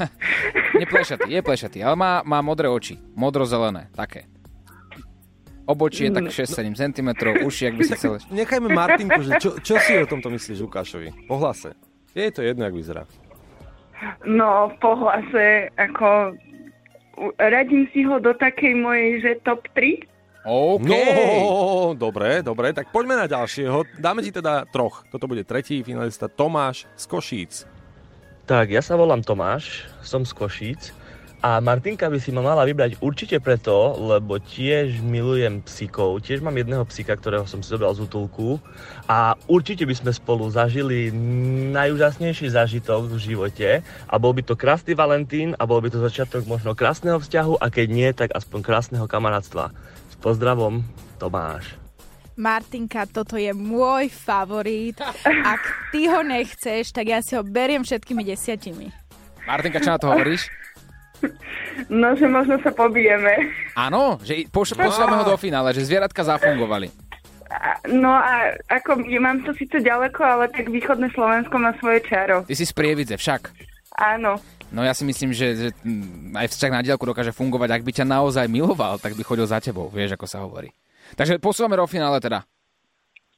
Neplešatý, 0.75 1.31
je 1.39 1.41
plešatý, 1.41 1.79
ale 1.81 1.95
má, 1.95 2.27
má 2.27 2.43
modré 2.43 2.67
oči, 2.67 2.99
modro-zelené, 3.15 3.95
také. 3.95 4.27
Obočie 5.63 6.11
tak 6.11 6.27
6-7 6.27 6.75
cm, 6.75 7.09
uši, 7.47 7.71
ak 7.71 7.75
by 7.79 7.83
si 7.87 7.95
chcel. 7.95 8.19
Nechajme 8.29 8.67
Martinku, 8.67 9.23
že 9.23 9.39
čo, 9.39 9.55
čo 9.63 9.79
si 9.79 9.95
o 9.95 10.11
tomto 10.11 10.27
myslíš 10.27 10.59
Lukášovi? 10.59 11.31
Po 11.31 11.39
hlase. 11.39 11.79
Je 12.13 12.29
to 12.31 12.45
jedno, 12.45 12.65
jak 12.69 12.77
vyzerá. 12.77 13.03
No, 14.27 14.73
po 14.81 14.97
hlase, 14.97 15.73
ako... 15.81 16.37
Radím 17.39 17.87
si 17.93 18.09
ho 18.09 18.17
do 18.19 18.33
takej 18.33 18.73
mojej, 18.73 19.21
že 19.21 19.31
top 19.45 19.69
3. 19.77 20.01
OK. 20.49 20.83
No, 20.83 21.01
dobre, 21.95 22.43
dobre, 22.43 22.73
tak 22.75 22.91
poďme 22.91 23.21
na 23.21 23.27
ďalšieho. 23.31 24.01
Dáme 24.01 24.25
ti 24.25 24.33
teda 24.35 24.67
troch. 24.73 25.07
Toto 25.13 25.29
bude 25.31 25.45
tretí 25.47 25.85
finalista 25.85 26.27
Tomáš 26.27 26.89
z 26.99 27.05
Košíc. 27.07 27.53
Tak, 28.49 28.75
ja 28.75 28.83
sa 28.83 28.99
volám 28.99 29.23
Tomáš, 29.23 29.87
som 30.03 30.27
z 30.27 30.33
Košíc 30.35 30.91
A 31.43 31.59
Martinka 31.59 32.07
by 32.07 32.23
si 32.23 32.31
ma 32.31 32.39
mala 32.39 32.63
vybrať 32.63 33.03
určite 33.03 33.43
preto, 33.43 33.99
lebo 33.99 34.39
tiež 34.39 35.03
milujem 35.03 35.59
psíkov. 35.67 36.23
Tiež 36.23 36.39
mám 36.39 36.55
jedného 36.55 36.87
psíka, 36.87 37.19
ktorého 37.19 37.51
som 37.51 37.59
si 37.59 37.67
zobral 37.67 37.91
z 37.99 38.07
útulku. 38.07 38.63
A 39.11 39.35
určite 39.51 39.83
by 39.83 39.91
sme 39.91 40.15
spolu 40.15 40.47
zažili 40.55 41.11
najúžasnejší 41.75 42.47
zážitok 42.47 43.11
v 43.11 43.19
živote. 43.19 43.69
A 44.07 44.15
bol 44.23 44.31
by 44.39 44.47
to 44.47 44.55
krásny 44.55 44.95
Valentín 44.95 45.59
a 45.59 45.67
bol 45.67 45.83
by 45.83 45.91
to 45.91 45.99
začiatok 45.99 46.47
možno 46.47 46.79
krásneho 46.79 47.19
vzťahu 47.19 47.59
a 47.59 47.67
keď 47.75 47.87
nie, 47.91 48.09
tak 48.15 48.31
aspoň 48.39 48.63
krásneho 48.63 49.11
kamarátstva. 49.11 49.75
S 50.15 50.17
pozdravom, 50.23 50.87
Tomáš. 51.19 51.75
Martinka, 52.39 53.03
toto 53.11 53.35
je 53.35 53.51
môj 53.51 54.15
favorit. 54.15 54.95
Ak 55.27 55.91
ty 55.91 56.07
ho 56.07 56.23
nechceš, 56.23 56.95
tak 56.95 57.11
ja 57.11 57.19
si 57.19 57.35
ho 57.35 57.43
beriem 57.43 57.83
všetkými 57.83 58.23
desiatimi. 58.23 58.95
Martinka, 59.43 59.83
čo 59.83 59.91
na 59.91 59.99
to 59.99 60.07
hovoríš? 60.07 60.47
No, 61.89 62.15
že 62.15 62.29
možno 62.29 62.61
sa 62.63 62.71
pobijeme. 62.71 63.49
Áno, 63.75 64.21
že 64.23 64.47
poš- 64.49 64.77
pošleme 64.77 65.19
ho 65.19 65.25
do 65.25 65.37
finále, 65.41 65.73
že 65.75 65.89
zvieratka 65.89 66.23
zafungovali. 66.23 66.93
No 67.93 68.13
a 68.13 68.57
ako, 68.71 69.05
mám 69.21 69.45
to 69.45 69.53
síce 69.53 69.77
ďaleko, 69.77 70.21
ale 70.25 70.45
tak 70.49 70.73
východné 70.73 71.13
Slovensko 71.13 71.57
má 71.61 71.77
svoje 71.77 72.01
čaro. 72.07 72.45
Ty 72.49 72.55
si 72.57 72.65
z 72.65 72.73
Prievidze 72.73 73.17
však. 73.19 73.53
Áno. 73.99 74.41
No 74.73 74.81
ja 74.81 74.97
si 74.97 75.05
myslím, 75.05 75.37
že, 75.37 75.49
že 75.53 75.69
aj 76.33 76.49
vzťah 76.49 76.73
na 76.73 76.81
diaľku 76.81 77.05
dokáže 77.05 77.37
fungovať. 77.37 77.69
Ak 77.77 77.85
by 77.85 77.93
ťa 77.93 78.07
naozaj 78.09 78.49
miloval, 78.49 78.97
tak 78.97 79.13
by 79.13 79.21
chodil 79.21 79.45
za 79.45 79.61
tebou, 79.61 79.93
vieš, 79.93 80.17
ako 80.17 80.25
sa 80.25 80.41
hovorí. 80.41 80.73
Takže 81.13 81.37
posúvame 81.37 81.77
do 81.77 81.85
finále 81.85 82.17
teda. 82.25 82.41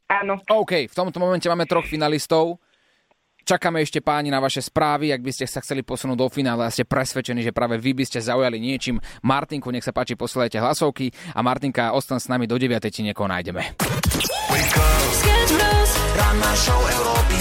Áno. 0.07 0.39
OK, 0.47 0.87
v 0.87 0.95
tomto 0.95 1.19
momente 1.19 1.51
máme 1.51 1.67
troch 1.67 1.89
finalistov. 1.91 2.63
Čakáme 3.45 3.85
ešte 3.85 4.01
páni 4.01 4.33
na 4.33 4.41
vaše 4.41 4.65
správy, 4.65 5.13
ak 5.13 5.21
by 5.21 5.29
ste 5.29 5.45
sa 5.45 5.61
chceli 5.61 5.85
posunúť 5.85 6.17
do 6.17 6.33
finále 6.33 6.65
a 6.65 6.73
ste 6.73 6.89
presvedčení, 6.89 7.45
že 7.45 7.53
práve 7.53 7.77
vy 7.77 7.93
by 7.93 8.09
ste 8.09 8.25
zaujali 8.25 8.57
niečím. 8.57 8.97
Martinku, 9.21 9.69
nech 9.69 9.85
sa 9.85 9.93
páči, 9.93 10.17
posielajte 10.17 10.57
hlasovky 10.65 11.13
a 11.37 11.45
Martinka, 11.45 11.93
ostan 11.93 12.17
s 12.17 12.33
nami 12.33 12.49
do 12.49 12.57
9. 12.57 12.81
či 12.89 13.05
niekoho 13.05 13.29
nájdeme. 13.29 13.77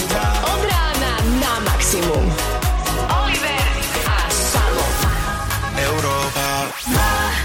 2. 0.03 0.19
Od 0.43 0.61
rána 0.67 1.13
na 1.39 1.53
maximum. 1.63 2.25
Oliver 3.23 3.67
a 4.03 4.19
Samo. 4.27 4.85
Európa. 5.79 7.42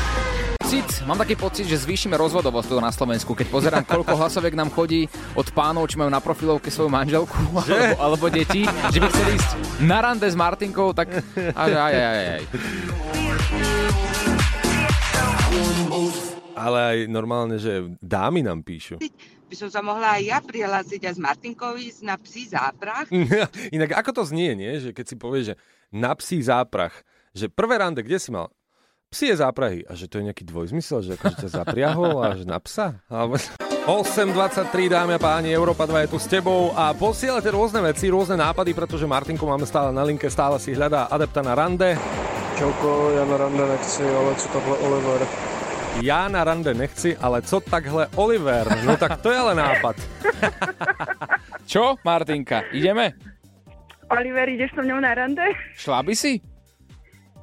Cit, 0.69 1.01
mám 1.09 1.17
taký 1.17 1.33
pocit, 1.33 1.65
že 1.65 1.81
zvýšime 1.81 2.13
rozvodovosť 2.21 2.69
tu 2.69 2.77
na 2.77 2.93
Slovensku, 2.93 3.33
keď 3.33 3.49
pozerám, 3.49 3.85
koľko 3.89 4.13
hlasoviek 4.21 4.53
nám 4.53 4.69
chodí 4.69 5.09
od 5.33 5.49
pánov, 5.57 5.89
či 5.89 5.97
majú 5.97 6.13
na 6.13 6.21
profilovke 6.21 6.69
svoju 6.69 6.93
manželku 6.93 7.41
alebo, 7.57 7.97
alebo 7.97 8.25
deti, 8.29 8.69
že 8.69 9.01
by 9.01 9.09
chceli 9.09 9.41
ísť 9.41 9.51
na 9.81 10.05
rande 10.05 10.29
s 10.29 10.37
Martinkou, 10.37 10.93
tak 10.93 11.25
aj, 11.57 11.73
aj, 11.73 11.73
aj, 11.73 12.05
aj, 12.05 12.29
aj. 12.37 12.43
Ale 16.53 16.79
aj 16.85 16.99
normálne, 17.09 17.57
že 17.57 17.89
dámy 18.05 18.45
nám 18.45 18.61
píšu. 18.61 19.01
by 19.49 19.57
som 19.57 19.73
sa 19.73 19.81
mohla 19.81 20.21
aj 20.21 20.23
ja 20.29 20.39
prihlásiť 20.45 21.01
a 21.09 21.17
s 21.17 21.21
Martinkou 21.23 21.81
ísť 21.81 22.05
na 22.05 22.21
psí 22.21 22.45
záprach. 22.45 23.09
Inak 23.77 23.97
ako 24.05 24.21
to 24.21 24.23
znie, 24.29 24.53
nie? 24.53 24.85
Že 24.85 24.93
keď 24.93 25.05
si 25.09 25.17
povieš, 25.17 25.45
že 25.49 25.55
na 25.97 26.13
psí 26.13 26.45
záprach, 26.45 26.93
že 27.33 27.49
prvé 27.49 27.81
rande, 27.81 28.05
kde 28.05 28.21
si 28.21 28.29
mal? 28.29 28.53
Psie 29.09 29.33
záprahy. 29.33 29.89
A 29.89 29.97
že 29.97 30.05
to 30.05 30.21
je 30.21 30.29
nejaký 30.29 30.45
dvojzmysel, 30.45 31.01
že 31.01 31.17
akože 31.17 31.49
ťa 31.49 31.65
zapriahol 31.65 32.21
a 32.21 32.37
že 32.37 32.45
na 32.45 32.61
psa? 32.61 33.01
Alebo... 33.09 33.41
8.23, 33.89 34.69
dámy 34.93 35.17
a 35.17 35.21
páni, 35.21 35.49
Európa 35.49 35.89
2 35.89 36.05
je 36.05 36.09
tu 36.13 36.21
s 36.21 36.29
tebou 36.29 36.77
a 36.77 36.93
posielate 36.93 37.49
rôzne 37.49 37.81
veci, 37.81 38.13
rôzne 38.13 38.37
nápady, 38.37 38.77
pretože 38.77 39.09
Martinku 39.09 39.49
máme 39.49 39.65
stále 39.65 39.97
na 39.97 40.05
linke, 40.05 40.29
stále 40.29 40.61
si 40.61 40.77
hľadá 40.77 41.09
adepta 41.09 41.41
na 41.41 41.57
rande. 41.57 41.97
Čauko, 42.61 43.17
ja 43.17 43.25
na 43.25 43.41
rande 43.41 43.65
nechci, 43.65 44.05
ale 44.05 44.31
co 44.37 44.47
takhle 44.53 44.77
Oliver. 44.77 45.21
Ja 46.05 46.21
na 46.29 46.45
rande 46.45 46.73
nechci, 46.77 47.11
ale 47.17 47.41
co 47.41 47.65
takhle 47.65 48.13
Oliver? 48.21 48.69
No 48.85 49.01
tak 49.01 49.25
to 49.25 49.33
je 49.33 49.39
ale 49.41 49.57
nápad. 49.57 49.97
Čo, 51.65 51.97
Martinka, 52.05 52.69
ideme? 52.77 53.17
Oliver, 54.13 54.53
ideš 54.53 54.77
so 54.77 54.85
mňou 54.85 55.01
na 55.01 55.17
rande? 55.17 55.49
Šla 55.81 56.05
by 56.05 56.13
si? 56.13 56.58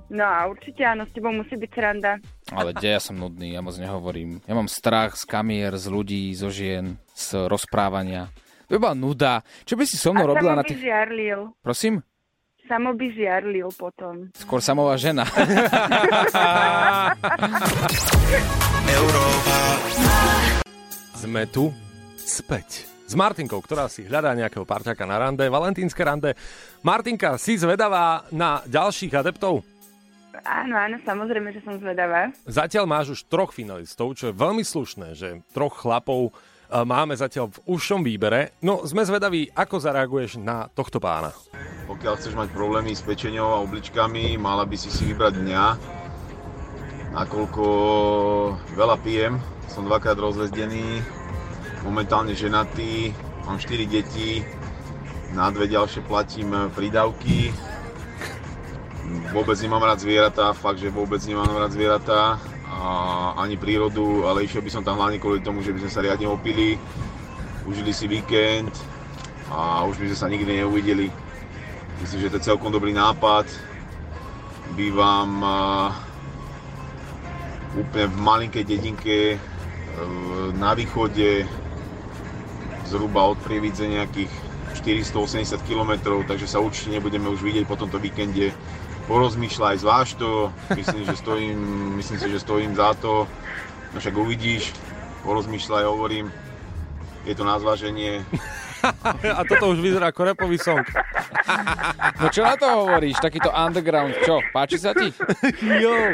No 0.05 0.21
a 0.21 0.45
určite 0.45 0.85
áno, 0.85 1.09
s 1.09 1.11
tebou 1.17 1.33
musí 1.33 1.57
byť 1.57 1.71
sranda. 1.73 2.21
Ale 2.53 2.77
kde 2.77 2.93
ja 2.93 3.01
som 3.01 3.17
nudný, 3.17 3.57
ja 3.57 3.61
moc 3.65 3.73
nehovorím. 3.73 4.37
Ja 4.45 4.53
mám 4.53 4.69
strach 4.69 5.17
z 5.17 5.25
kamier, 5.25 5.73
z 5.81 5.89
ľudí, 5.89 6.29
zo 6.37 6.53
žien, 6.53 7.01
z 7.17 7.49
rozprávania. 7.49 8.29
To 8.69 8.77
by 8.77 8.79
bola 8.81 8.95
nuda. 8.97 9.41
Čo 9.65 9.77
by 9.77 9.83
si 9.85 9.97
so 9.97 10.13
mnou 10.13 10.29
a 10.29 10.31
robila 10.37 10.53
samo 10.53 10.61
na 10.61 10.65
tých... 10.65 10.77
žiarlil. 10.81 11.53
Prosím? 11.61 12.05
Samo 12.65 12.97
by 12.97 13.05
žiarlil 13.13 13.69
potom. 13.77 14.33
Skôr 14.33 14.57
samová 14.61 14.97
žena. 14.97 15.25
Európa. 18.89 19.57
Sme 21.13 21.45
tu 21.49 21.69
späť. 22.17 22.89
S 23.05 23.13
Martinkou, 23.13 23.61
ktorá 23.61 23.85
si 23.85 24.01
hľadá 24.01 24.33
nejakého 24.33 24.65
parťaka 24.65 25.05
na 25.05 25.21
rande, 25.21 25.45
valentínske 25.45 26.01
rande. 26.01 26.33
Martinka, 26.81 27.37
si 27.37 27.53
zvedavá 27.53 28.25
na 28.33 28.65
ďalších 28.65 29.13
adeptov? 29.13 29.61
Áno, 30.43 30.75
áno, 30.75 30.97
samozrejme, 31.05 31.55
že 31.55 31.63
som 31.63 31.79
zvedavá. 31.79 32.33
Zatiaľ 32.49 32.85
máš 32.89 33.15
už 33.15 33.19
troch 33.31 33.55
finalistov, 33.55 34.17
čo 34.17 34.29
je 34.29 34.35
veľmi 34.35 34.65
slušné, 34.65 35.15
že 35.15 35.39
troch 35.55 35.79
chlapov 35.79 36.29
e, 36.29 36.31
máme 36.83 37.15
zatiaľ 37.15 37.53
v 37.53 37.61
užšom 37.71 38.01
výbere. 38.03 38.57
No, 38.59 38.83
sme 38.83 39.07
zvedaví, 39.07 39.53
ako 39.55 39.75
zareaguješ 39.79 40.41
na 40.41 40.67
tohto 40.73 40.99
pána. 40.99 41.31
Pokiaľ 41.85 42.13
chceš 42.19 42.33
mať 42.35 42.49
problémy 42.51 42.91
s 42.91 43.05
pečenou 43.05 43.55
a 43.55 43.63
obličkami, 43.63 44.35
mala 44.35 44.67
by 44.67 44.75
si 44.75 44.89
si 44.91 45.07
vybrať 45.07 45.39
mňa. 45.39 45.65
Nakoľko 47.15 47.65
veľa 48.75 48.97
pijem, 48.99 49.39
som 49.71 49.87
dvakrát 49.87 50.19
rozvezdený, 50.19 50.99
momentálne 51.87 52.35
ženatý, 52.35 53.15
mám 53.47 53.61
4 53.61 53.87
deti, 53.87 54.43
na 55.35 55.51
dve 55.51 55.67
ďalšie 55.67 56.01
platím 56.07 56.55
prídavky. 56.71 57.51
Vôbec 59.33 59.57
nemám 59.61 59.83
rád 59.83 60.01
zvieratá, 60.01 60.55
fakt, 60.55 60.81
že 60.81 60.89
vôbec 60.89 61.21
nemám 61.27 61.49
rád 61.53 61.71
zvieratá 61.75 62.41
ani 63.35 63.57
prírodu, 63.57 64.25
ale 64.27 64.43
išiel 64.45 64.61
by 64.61 64.71
som 64.71 64.83
tam 64.83 64.97
hlavne 64.99 65.19
kvôli 65.19 65.39
tomu, 65.41 65.61
že 65.61 65.73
by 65.73 65.85
sme 65.85 65.91
sa 65.91 66.03
riadne 66.03 66.27
opili, 66.27 66.79
užili 67.65 67.91
si 67.91 68.05
víkend 68.05 68.71
a 69.51 69.85
už 69.85 70.01
by 70.01 70.05
sme 70.11 70.17
sa 70.17 70.31
nikdy 70.31 70.63
neuvideli. 70.63 71.07
Myslím, 72.01 72.21
že 72.27 72.31
to 72.33 72.37
je 72.41 72.47
celkom 72.51 72.71
dobrý 72.73 72.91
nápad. 72.91 73.47
Bývam 74.75 75.41
úplne 77.75 78.07
v 78.07 78.17
malinkej 78.17 78.63
dedinke 78.63 79.35
uh, 79.35 80.49
na 80.55 80.71
východe, 80.73 81.43
zhruba 82.87 83.35
od 83.35 83.37
Prievidze 83.43 83.83
nejakých 83.87 84.31
480 84.79 85.59
km, 85.67 86.23
takže 86.27 86.47
sa 86.47 86.63
určite 86.63 86.95
nebudeme 86.95 87.27
už 87.31 87.43
vidieť 87.43 87.65
po 87.67 87.75
tomto 87.75 87.99
víkende. 87.99 88.55
Porozmýšľaj, 89.05 89.85
zváž 89.85 90.17
to, 90.17 90.49
myslím, 90.73 91.05
že 91.05 91.15
stojím, 91.15 91.59
myslím 92.01 92.17
si, 92.19 92.27
že 92.31 92.39
stojím 92.41 92.73
za 92.73 92.97
to. 92.97 93.29
No 93.93 93.97
však 94.01 94.17
uvidíš, 94.17 94.73
porozmýšľaj, 95.21 95.83
hovorím, 95.85 96.33
je 97.25 97.33
to 97.37 97.45
na 97.45 97.61
zváženie. 97.61 98.25
A 99.37 99.41
toto 99.49 99.73
už 99.73 99.81
vyzerá 99.81 100.13
ako 100.13 100.21
repový 100.33 100.61
song. 100.61 100.85
No 102.21 102.29
čo 102.29 102.45
na 102.45 102.53
to 102.53 102.69
hovoríš? 102.69 103.17
Takýto 103.17 103.49
underground, 103.49 104.13
čo? 104.21 104.41
Páči 104.53 104.77
sa 104.77 104.93
ti? 104.93 105.09
Jo. 105.81 106.13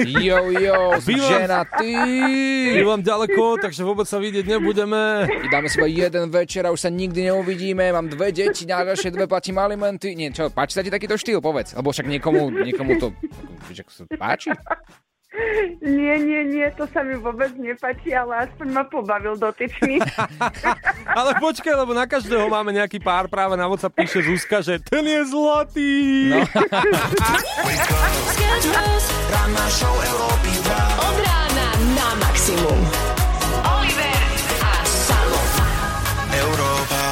Jo, 0.00 0.48
jo, 0.50 0.96
Bývam- 1.04 1.28
žena, 1.28 1.60
ty. 1.68 1.92
Bývam 2.72 3.04
ďaleko, 3.04 3.60
takže 3.60 3.84
vôbec 3.84 4.08
sa 4.08 4.16
vidieť 4.16 4.48
nebudeme. 4.48 5.28
I 5.28 5.46
dáme 5.52 5.68
si 5.68 5.76
jeden 5.92 6.32
večer 6.32 6.64
a 6.64 6.72
už 6.72 6.80
sa 6.80 6.90
nikdy 6.90 7.28
neuvidíme. 7.28 7.92
Mám 7.92 8.08
dve 8.08 8.32
deti, 8.32 8.64
ďalšie 8.64 9.12
dve 9.12 9.28
platím 9.28 9.60
alimenty. 9.60 10.16
Nie, 10.16 10.32
čo, 10.32 10.48
páči 10.48 10.80
sa 10.80 10.82
ti 10.82 10.88
takýto 10.88 11.20
štýl, 11.20 11.44
povedz. 11.44 11.76
Lebo 11.76 11.92
však 11.92 12.08
niekomu, 12.08 12.48
niekomu 12.64 12.96
to 12.96 13.12
však 13.68 13.88
sa 13.92 14.02
páči. 14.16 14.50
Nie, 15.80 16.20
nie, 16.20 16.44
nie, 16.44 16.68
to 16.76 16.84
sa 16.92 17.00
mi 17.00 17.16
vôbec 17.16 17.56
nepáči, 17.56 18.12
ale 18.12 18.46
aspoň 18.46 18.66
ma 18.68 18.84
pobavil 18.84 19.34
dotyčný. 19.40 19.96
Ale 21.18 21.36
počkaj, 21.40 21.72
lebo 21.72 21.96
na 21.96 22.04
každého 22.04 22.46
máme 22.52 22.72
nejaký 22.76 23.00
pár 23.00 23.28
práve 23.32 23.56
na 23.56 23.64
WhatsApp 23.64 23.96
píše 23.96 24.20
Zuzka, 24.20 24.60
že 24.60 24.76
ten 24.80 25.04
je 25.04 25.20
zlatý. 25.28 25.92
No. 26.36 26.44
Sketch 28.32 28.66
Bros. 28.70 29.04
Ranná 29.32 29.66
show 29.72 29.92
Európy 29.92 30.52
2. 30.68 31.08
Od 31.08 31.16
rána 31.24 31.68
na 31.96 32.08
maximum. 32.20 32.80
Oliver 33.66 34.20
a 34.60 34.72
Samo. 34.84 35.40
Európa. 36.32 37.02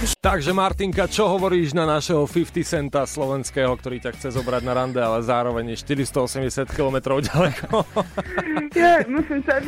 Takže 0.00 0.52
Martinka, 0.52 1.08
čo 1.08 1.28
hovoríš 1.28 1.76
na 1.76 1.84
našeho 1.84 2.24
50 2.28 2.64
centa 2.64 3.04
slovenského, 3.04 3.72
ktorý 3.76 4.00
ťa 4.04 4.16
chce 4.16 4.28
zobrať 4.36 4.62
na 4.64 4.72
rande, 4.72 5.00
ale 5.00 5.20
zároveň 5.24 5.72
je 5.72 5.80
480 5.84 6.68
km 6.72 7.20
ďaleko? 7.20 7.84
Ja, 8.76 9.00
musím 9.08 9.40
sa 9.44 9.60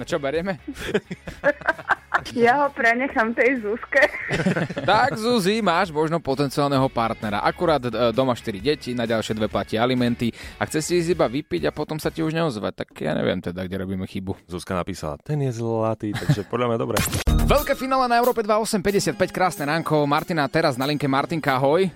No 0.00 0.04
čo, 0.08 0.16
berieme? 0.16 0.56
Ja 2.36 2.64
ho 2.64 2.68
prenechám 2.72 3.32
tej 3.34 3.60
Zuzke. 3.64 4.02
Tak, 4.80 5.18
Zuzi, 5.18 5.62
máš 5.62 5.94
možno 5.94 6.18
potenciálneho 6.18 6.86
partnera. 6.90 7.42
Akurát 7.42 7.82
e, 7.82 8.10
doma 8.10 8.34
4 8.34 8.58
deti, 8.58 8.90
na 8.96 9.06
ďalšie 9.06 9.36
dve 9.38 9.46
platí 9.46 9.78
alimenty 9.78 10.32
a 10.58 10.66
chce 10.66 10.82
si 10.82 10.92
ísť 10.98 11.14
iba 11.14 11.26
vypiť 11.30 11.70
a 11.70 11.74
potom 11.74 11.98
sa 11.98 12.10
ti 12.10 12.24
už 12.24 12.34
neozvať. 12.34 12.72
Tak 12.84 12.88
ja 12.98 13.12
neviem 13.14 13.38
teda, 13.38 13.66
kde 13.66 13.76
robíme 13.86 14.06
chybu. 14.06 14.46
Zuzka 14.50 14.74
napísala, 14.74 15.18
ten 15.22 15.38
je 15.42 15.52
zlatý, 15.54 16.10
takže 16.14 16.46
podľa 16.46 16.74
mňa 16.74 16.78
dobre. 16.78 16.96
Veľké 17.54 17.74
finále 17.74 18.06
na 18.06 18.18
Európe 18.18 18.42
2855, 18.42 19.30
krásne 19.30 19.64
ránko. 19.66 20.06
Martina, 20.06 20.46
teraz 20.46 20.78
na 20.78 20.86
linke 20.86 21.06
Martinka, 21.06 21.58
ahoj. 21.58 21.90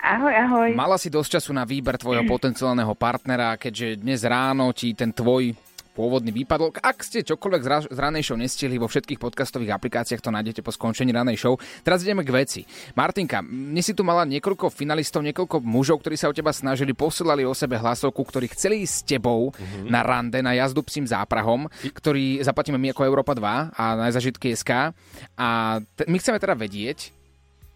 Ahoj, 0.00 0.32
ahoj. 0.32 0.70
Mala 0.72 0.96
si 0.96 1.12
dosť 1.12 1.38
času 1.38 1.50
na 1.52 1.68
výber 1.68 2.00
tvojho 2.00 2.24
potenciálneho 2.32 2.96
partnera, 2.96 3.54
keďže 3.60 4.00
dnes 4.00 4.24
ráno 4.24 4.72
ti 4.72 4.96
ten 4.96 5.12
tvoj 5.12 5.52
pôvodný 5.92 6.30
výpadol. 6.32 6.72
Ak 6.80 7.02
ste 7.02 7.26
čokoľvek 7.26 7.62
z, 7.62 7.68
ra- 7.68 7.90
z 7.90 7.98
ranej 7.98 8.22
show 8.26 8.38
nestihli, 8.38 8.78
vo 8.78 8.86
všetkých 8.86 9.20
podcastových 9.20 9.74
aplikáciách 9.74 10.22
to 10.22 10.30
nájdete 10.30 10.60
po 10.62 10.70
skončení 10.70 11.10
ranej 11.10 11.36
show. 11.36 11.54
Teraz 11.82 12.06
ideme 12.06 12.24
k 12.24 12.30
veci. 12.32 12.60
Martinka, 12.94 13.42
dnes 13.44 13.84
si 13.84 13.94
tu 13.94 14.06
mala 14.06 14.24
niekoľko 14.24 14.70
finalistov, 14.70 15.26
niekoľko 15.26 15.60
mužov, 15.60 16.00
ktorí 16.00 16.16
sa 16.16 16.30
o 16.30 16.36
teba 16.36 16.54
snažili, 16.54 16.94
posielali 16.94 17.42
o 17.44 17.52
sebe 17.52 17.76
hlasovku, 17.76 18.22
ktorí 18.22 18.48
chceli 18.54 18.86
ísť 18.86 18.94
s 18.94 19.06
tebou 19.06 19.50
mm-hmm. 19.50 19.86
na 19.90 20.00
rande, 20.00 20.38
na 20.40 20.54
jazdu 20.56 20.80
psím 20.86 21.04
záprahom, 21.04 21.66
ktorý 21.92 22.40
zaplatíme 22.40 22.78
my 22.78 22.94
ako 22.94 23.06
Európa 23.06 23.34
2 23.34 23.74
a 23.74 23.84
na 23.98 24.08
zažitky 24.08 24.54
SK. 24.54 24.94
A 25.36 25.48
t- 25.82 26.06
my 26.06 26.16
chceme 26.16 26.38
teda 26.38 26.54
vedieť, 26.54 27.20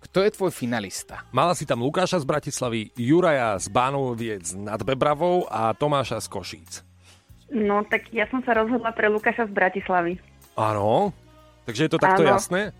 kto 0.04 0.20
je 0.20 0.30
tvoj 0.36 0.52
finalista? 0.52 1.24
Mala 1.32 1.56
si 1.56 1.64
tam 1.64 1.80
Lukáša 1.80 2.20
z 2.20 2.28
Bratislavy, 2.28 2.92
Juraja 2.92 3.56
z 3.56 3.72
Bánoviec 3.72 4.52
nad 4.52 4.78
Bebravou 4.84 5.48
a 5.48 5.72
Tomáša 5.72 6.20
z 6.20 6.28
Košíc. 6.28 6.93
No, 7.54 7.86
tak 7.86 8.10
ja 8.10 8.26
som 8.26 8.42
sa 8.42 8.58
rozhodla 8.58 8.90
pre 8.90 9.06
Lukáša 9.06 9.46
z 9.46 9.54
Bratislavy. 9.54 10.18
Áno, 10.58 11.14
takže 11.70 11.86
je 11.86 11.90
to 11.94 12.02
takto 12.02 12.26
Áno. 12.26 12.34
jasné? 12.34 12.74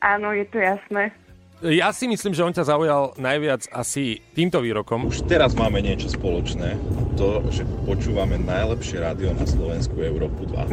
Áno, 0.00 0.32
je 0.32 0.48
to 0.48 0.56
jasné. 0.56 1.12
Ja 1.60 1.92
si 1.92 2.08
myslím, 2.08 2.32
že 2.32 2.40
on 2.40 2.56
ťa 2.56 2.64
zaujal 2.64 3.12
najviac 3.20 3.68
asi 3.68 4.24
týmto 4.32 4.64
výrokom. 4.64 5.12
Už 5.12 5.28
teraz 5.28 5.52
máme 5.52 5.84
niečo 5.84 6.08
spoločné. 6.08 6.80
To, 7.20 7.44
že 7.52 7.68
počúvame 7.84 8.40
najlepšie 8.40 8.96
rádio 8.96 9.36
na 9.36 9.44
Slovensku 9.44 10.00
Európu 10.00 10.48
2. 10.48 10.72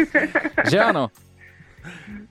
Že 0.72 0.76
áno? 0.80 1.12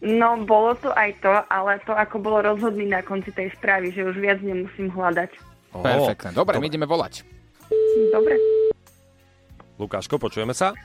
No, 0.01 0.41
bolo 0.41 0.73
to 0.81 0.89
aj 0.97 1.21
to, 1.21 1.29
ale 1.53 1.77
to 1.85 1.93
ako 1.93 2.17
bolo 2.17 2.41
rozhodný 2.41 2.89
na 2.89 3.05
konci 3.05 3.29
tej 3.29 3.53
správy, 3.53 3.93
že 3.93 4.09
už 4.09 4.17
viac 4.17 4.41
nemusím 4.41 4.89
hľadať. 4.89 5.29
Perfektne. 5.69 6.33
Dobre, 6.33 6.57
my 6.57 6.65
ideme 6.65 6.89
volať. 6.89 7.21
Dobre. 8.09 8.41
Lukáško, 9.79 10.19
počujeme 10.19 10.51
sa? 10.51 10.75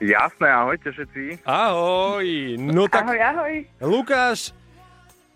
Jasné, 0.00 0.48
ahojte 0.48 0.88
všetci. 0.88 1.44
Ahoj, 1.44 2.56
no 2.56 2.88
tak 2.88 3.04
Ahoj, 3.04 3.20
ahoj. 3.20 3.54
Lukáš, 3.84 4.56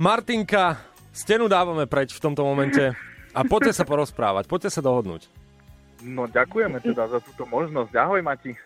Martinka, 0.01 0.81
stenu 1.13 1.45
dávame 1.45 1.85
preč 1.85 2.17
v 2.17 2.23
tomto 2.25 2.41
momente 2.41 2.97
a 3.37 3.41
poďte 3.45 3.77
sa 3.77 3.85
porozprávať, 3.85 4.49
poďte 4.49 4.73
sa 4.73 4.81
dohodnúť. 4.81 5.29
No 6.03 6.25
ďakujeme 6.25 6.81
teda 6.81 7.07
za 7.07 7.21
túto 7.21 7.45
možnosť. 7.47 7.93
Ahoj 7.95 8.25
Mati. 8.25 8.57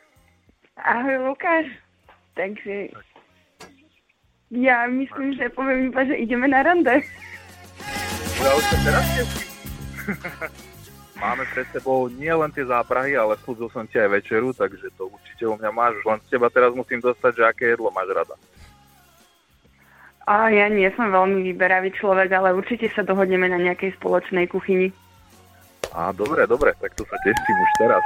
Ahoj, 0.78 1.32
Lukáš. 1.32 1.66
Takže... 2.38 2.94
Ja 4.54 4.86
myslím, 4.86 5.34
že 5.34 5.50
poviem 5.50 5.90
iba, 5.90 6.06
že 6.06 6.22
ideme 6.22 6.46
na 6.46 6.62
rande. 6.62 7.02
Ja 8.38 8.50
už 8.54 8.62
sa 8.62 8.76
teraz. 8.86 9.06
Máme 11.16 11.48
pred 11.48 11.64
sebou 11.72 12.12
nie 12.12 12.28
len 12.28 12.52
tie 12.52 12.68
záprahy, 12.68 13.16
ale 13.16 13.40
slúbil 13.40 13.72
som 13.72 13.88
ti 13.88 13.96
aj 13.96 14.20
večeru, 14.20 14.52
takže 14.52 14.92
to 15.00 15.08
určite 15.08 15.48
u 15.48 15.56
mňa 15.56 15.70
máš. 15.72 15.96
Len 16.04 16.20
z 16.28 16.36
teba 16.36 16.52
teraz 16.52 16.76
musím 16.76 17.00
dostať, 17.00 17.32
že 17.40 17.42
aké 17.48 17.64
jedlo 17.72 17.88
máš 17.88 18.12
rada. 18.12 18.36
A 20.26 20.50
ja 20.50 20.66
nie 20.68 20.90
som 20.98 21.08
veľmi 21.08 21.40
vyberavý 21.54 21.94
človek, 21.96 22.34
ale 22.34 22.52
určite 22.52 22.90
sa 22.92 23.06
dohodneme 23.06 23.48
na 23.48 23.62
nejakej 23.62 23.94
spoločnej 23.96 24.50
kuchyni. 24.50 24.90
Á, 25.94 26.12
dobre, 26.12 26.44
dobre, 26.44 26.74
tak 26.82 26.92
to 26.98 27.06
sa 27.08 27.16
teším 27.24 27.56
už 27.56 27.72
teraz. 27.80 28.02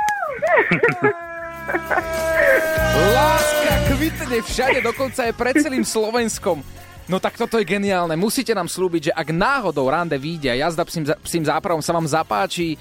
Láska 3.11 3.75
kvitne 3.90 4.38
všade, 4.44 4.79
dokonca 4.85 5.20
aj 5.27 5.33
pred 5.35 5.55
celým 5.59 5.83
Slovenskom. 5.83 6.62
No 7.11 7.18
tak 7.18 7.35
toto 7.35 7.59
je 7.59 7.66
geniálne. 7.66 8.14
Musíte 8.14 8.55
nám 8.55 8.70
slúbiť, 8.70 9.11
že 9.11 9.12
ak 9.12 9.35
náhodou 9.35 9.90
rande 9.90 10.14
vyjde 10.14 10.55
a 10.55 10.57
jazda 10.62 10.87
psím, 10.87 11.11
psím 11.27 11.42
zápravom 11.42 11.83
sa 11.83 11.90
vám 11.90 12.07
zapáči, 12.07 12.79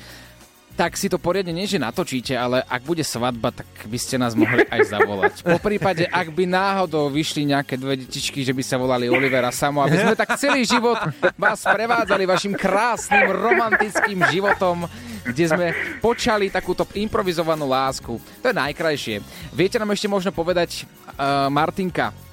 tak 0.78 0.96
si 0.96 1.12
to 1.12 1.20
poriadne 1.20 1.52
nie, 1.52 1.68
že 1.68 1.76
natočíte, 1.76 2.38
ale 2.38 2.64
ak 2.64 2.88
bude 2.88 3.04
svadba, 3.04 3.52
tak 3.52 3.68
by 3.84 4.00
ste 4.00 4.16
nás 4.16 4.32
mohli 4.32 4.64
aj 4.70 4.82
zavolať. 4.88 5.34
Po 5.44 5.60
prípade, 5.60 6.08
ak 6.08 6.32
by 6.32 6.48
náhodou 6.48 7.12
vyšli 7.12 7.52
nejaké 7.52 7.76
dve 7.76 8.00
detičky, 8.00 8.48
že 8.48 8.56
by 8.56 8.64
sa 8.64 8.80
volali 8.80 9.12
Oliver 9.12 9.44
a 9.44 9.52
Samo, 9.52 9.84
aby 9.84 9.98
sme 9.98 10.16
tak 10.16 10.40
celý 10.40 10.64
život 10.64 10.96
vás 11.36 11.66
prevádzali 11.68 12.24
vašim 12.24 12.56
krásnym, 12.56 13.28
romantickým 13.28 14.24
životom, 14.32 14.88
kde 15.26 15.46
sme 15.52 15.68
počali 16.00 16.48
takúto 16.48 16.88
improvizovanú 16.96 17.68
lásku. 17.68 18.16
To 18.40 18.46
je 18.48 18.56
najkrajšie. 18.56 19.20
Viete 19.52 19.82
nám 19.82 19.92
ešte 19.92 20.08
možno 20.08 20.32
povedať, 20.32 20.88
uh, 21.18 21.52
Martinka, 21.52 22.29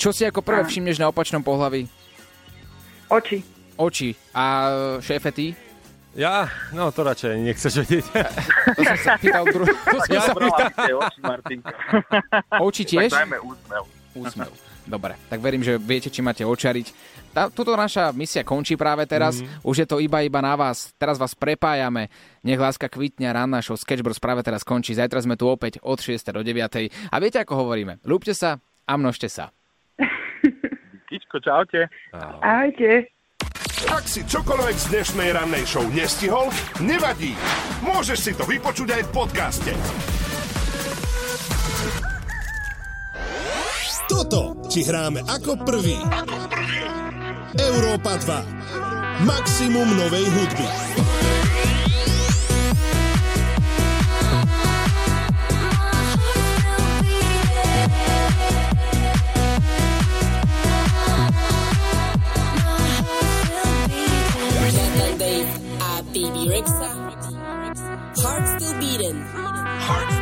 čo 0.00 0.16
si 0.16 0.24
ako 0.24 0.40
prvé 0.40 0.64
všimneš 0.64 0.96
na 0.96 1.12
opačnom 1.12 1.44
pohlaví? 1.44 1.84
Oči. 3.12 3.44
Oči. 3.76 4.16
A 4.32 4.72
šéfe, 5.04 5.28
ty? 5.28 5.52
Ja? 6.16 6.48
No 6.72 6.88
to 6.88 7.04
radšej 7.04 7.36
nechceš 7.36 7.84
vedieť. 7.84 8.04
To 8.80 8.82
som 8.82 8.98
sa 8.98 9.14
pýtal 9.20 9.44
dru... 9.44 9.62
To 9.92 9.98
som 10.00 10.12
Ja 10.16 10.20
sa 10.24 10.32
pýtal... 10.32 10.72
oči, 11.04 11.20
Martinka. 11.20 11.74
Oči 12.66 12.82
tiež? 12.88 13.12
Tak 13.12 13.28
dajme 13.28 13.38
úsmev. 13.44 13.82
Úsmev. 14.16 14.50
Dobre, 14.90 15.14
tak 15.30 15.38
verím, 15.38 15.62
že 15.62 15.78
viete, 15.78 16.10
či 16.10 16.18
máte 16.24 16.42
očariť. 16.42 16.86
Tá, 17.30 17.46
tuto 17.46 17.78
naša 17.78 18.10
misia 18.10 18.42
končí 18.42 18.74
práve 18.74 19.06
teraz. 19.06 19.38
Mm. 19.38 19.62
Už 19.62 19.76
je 19.84 19.86
to 19.86 20.02
iba 20.02 20.18
iba 20.26 20.42
na 20.42 20.58
vás. 20.58 20.90
Teraz 20.98 21.14
vás 21.14 21.36
prepájame. 21.38 22.10
Nech 22.42 22.58
láska 22.58 22.90
kvitne, 22.90 23.30
rána 23.30 23.62
show 23.62 23.78
Sketchbros 23.78 24.18
práve 24.18 24.42
teraz 24.42 24.66
končí. 24.66 24.98
Zajtra 24.98 25.22
sme 25.22 25.38
tu 25.38 25.46
opäť 25.46 25.78
od 25.86 26.02
6. 26.02 26.34
do 26.34 26.42
9. 26.42 26.90
A 26.90 27.16
viete, 27.22 27.38
ako 27.38 27.54
hovoríme? 27.62 28.02
Ľúbte 28.02 28.34
sa 28.34 28.58
a 28.88 28.92
množte 28.98 29.30
sa. 29.30 29.54
Kičko, 31.10 31.42
čaute. 31.42 31.90
Ahojte. 32.14 33.10
Ak 33.90 34.06
si 34.06 34.22
čokoľvek 34.22 34.76
z 34.78 34.86
dnešnej 34.94 35.34
rannej 35.34 35.66
show 35.66 35.82
nestihol, 35.90 36.54
nevadí. 36.78 37.34
Môžeš 37.82 38.18
si 38.30 38.32
to 38.38 38.46
vypočuť 38.46 38.94
aj 38.94 39.02
v 39.02 39.10
podcaste. 39.10 39.72
Toto 44.06 44.62
ti 44.70 44.86
hráme 44.86 45.26
ako 45.26 45.58
prvý. 45.66 45.98
Európa 47.58 48.14
2. 48.14 49.26
Maximum 49.26 49.90
novej 49.98 50.26
hudby. 50.30 50.66
Baby 66.12 66.50
Rexa. 66.50 66.90
Heart 68.20 68.60
still 68.60 68.80
beating. 68.80 69.22
Heart 69.22 70.08
still 70.08 70.10
beating. 70.10 70.19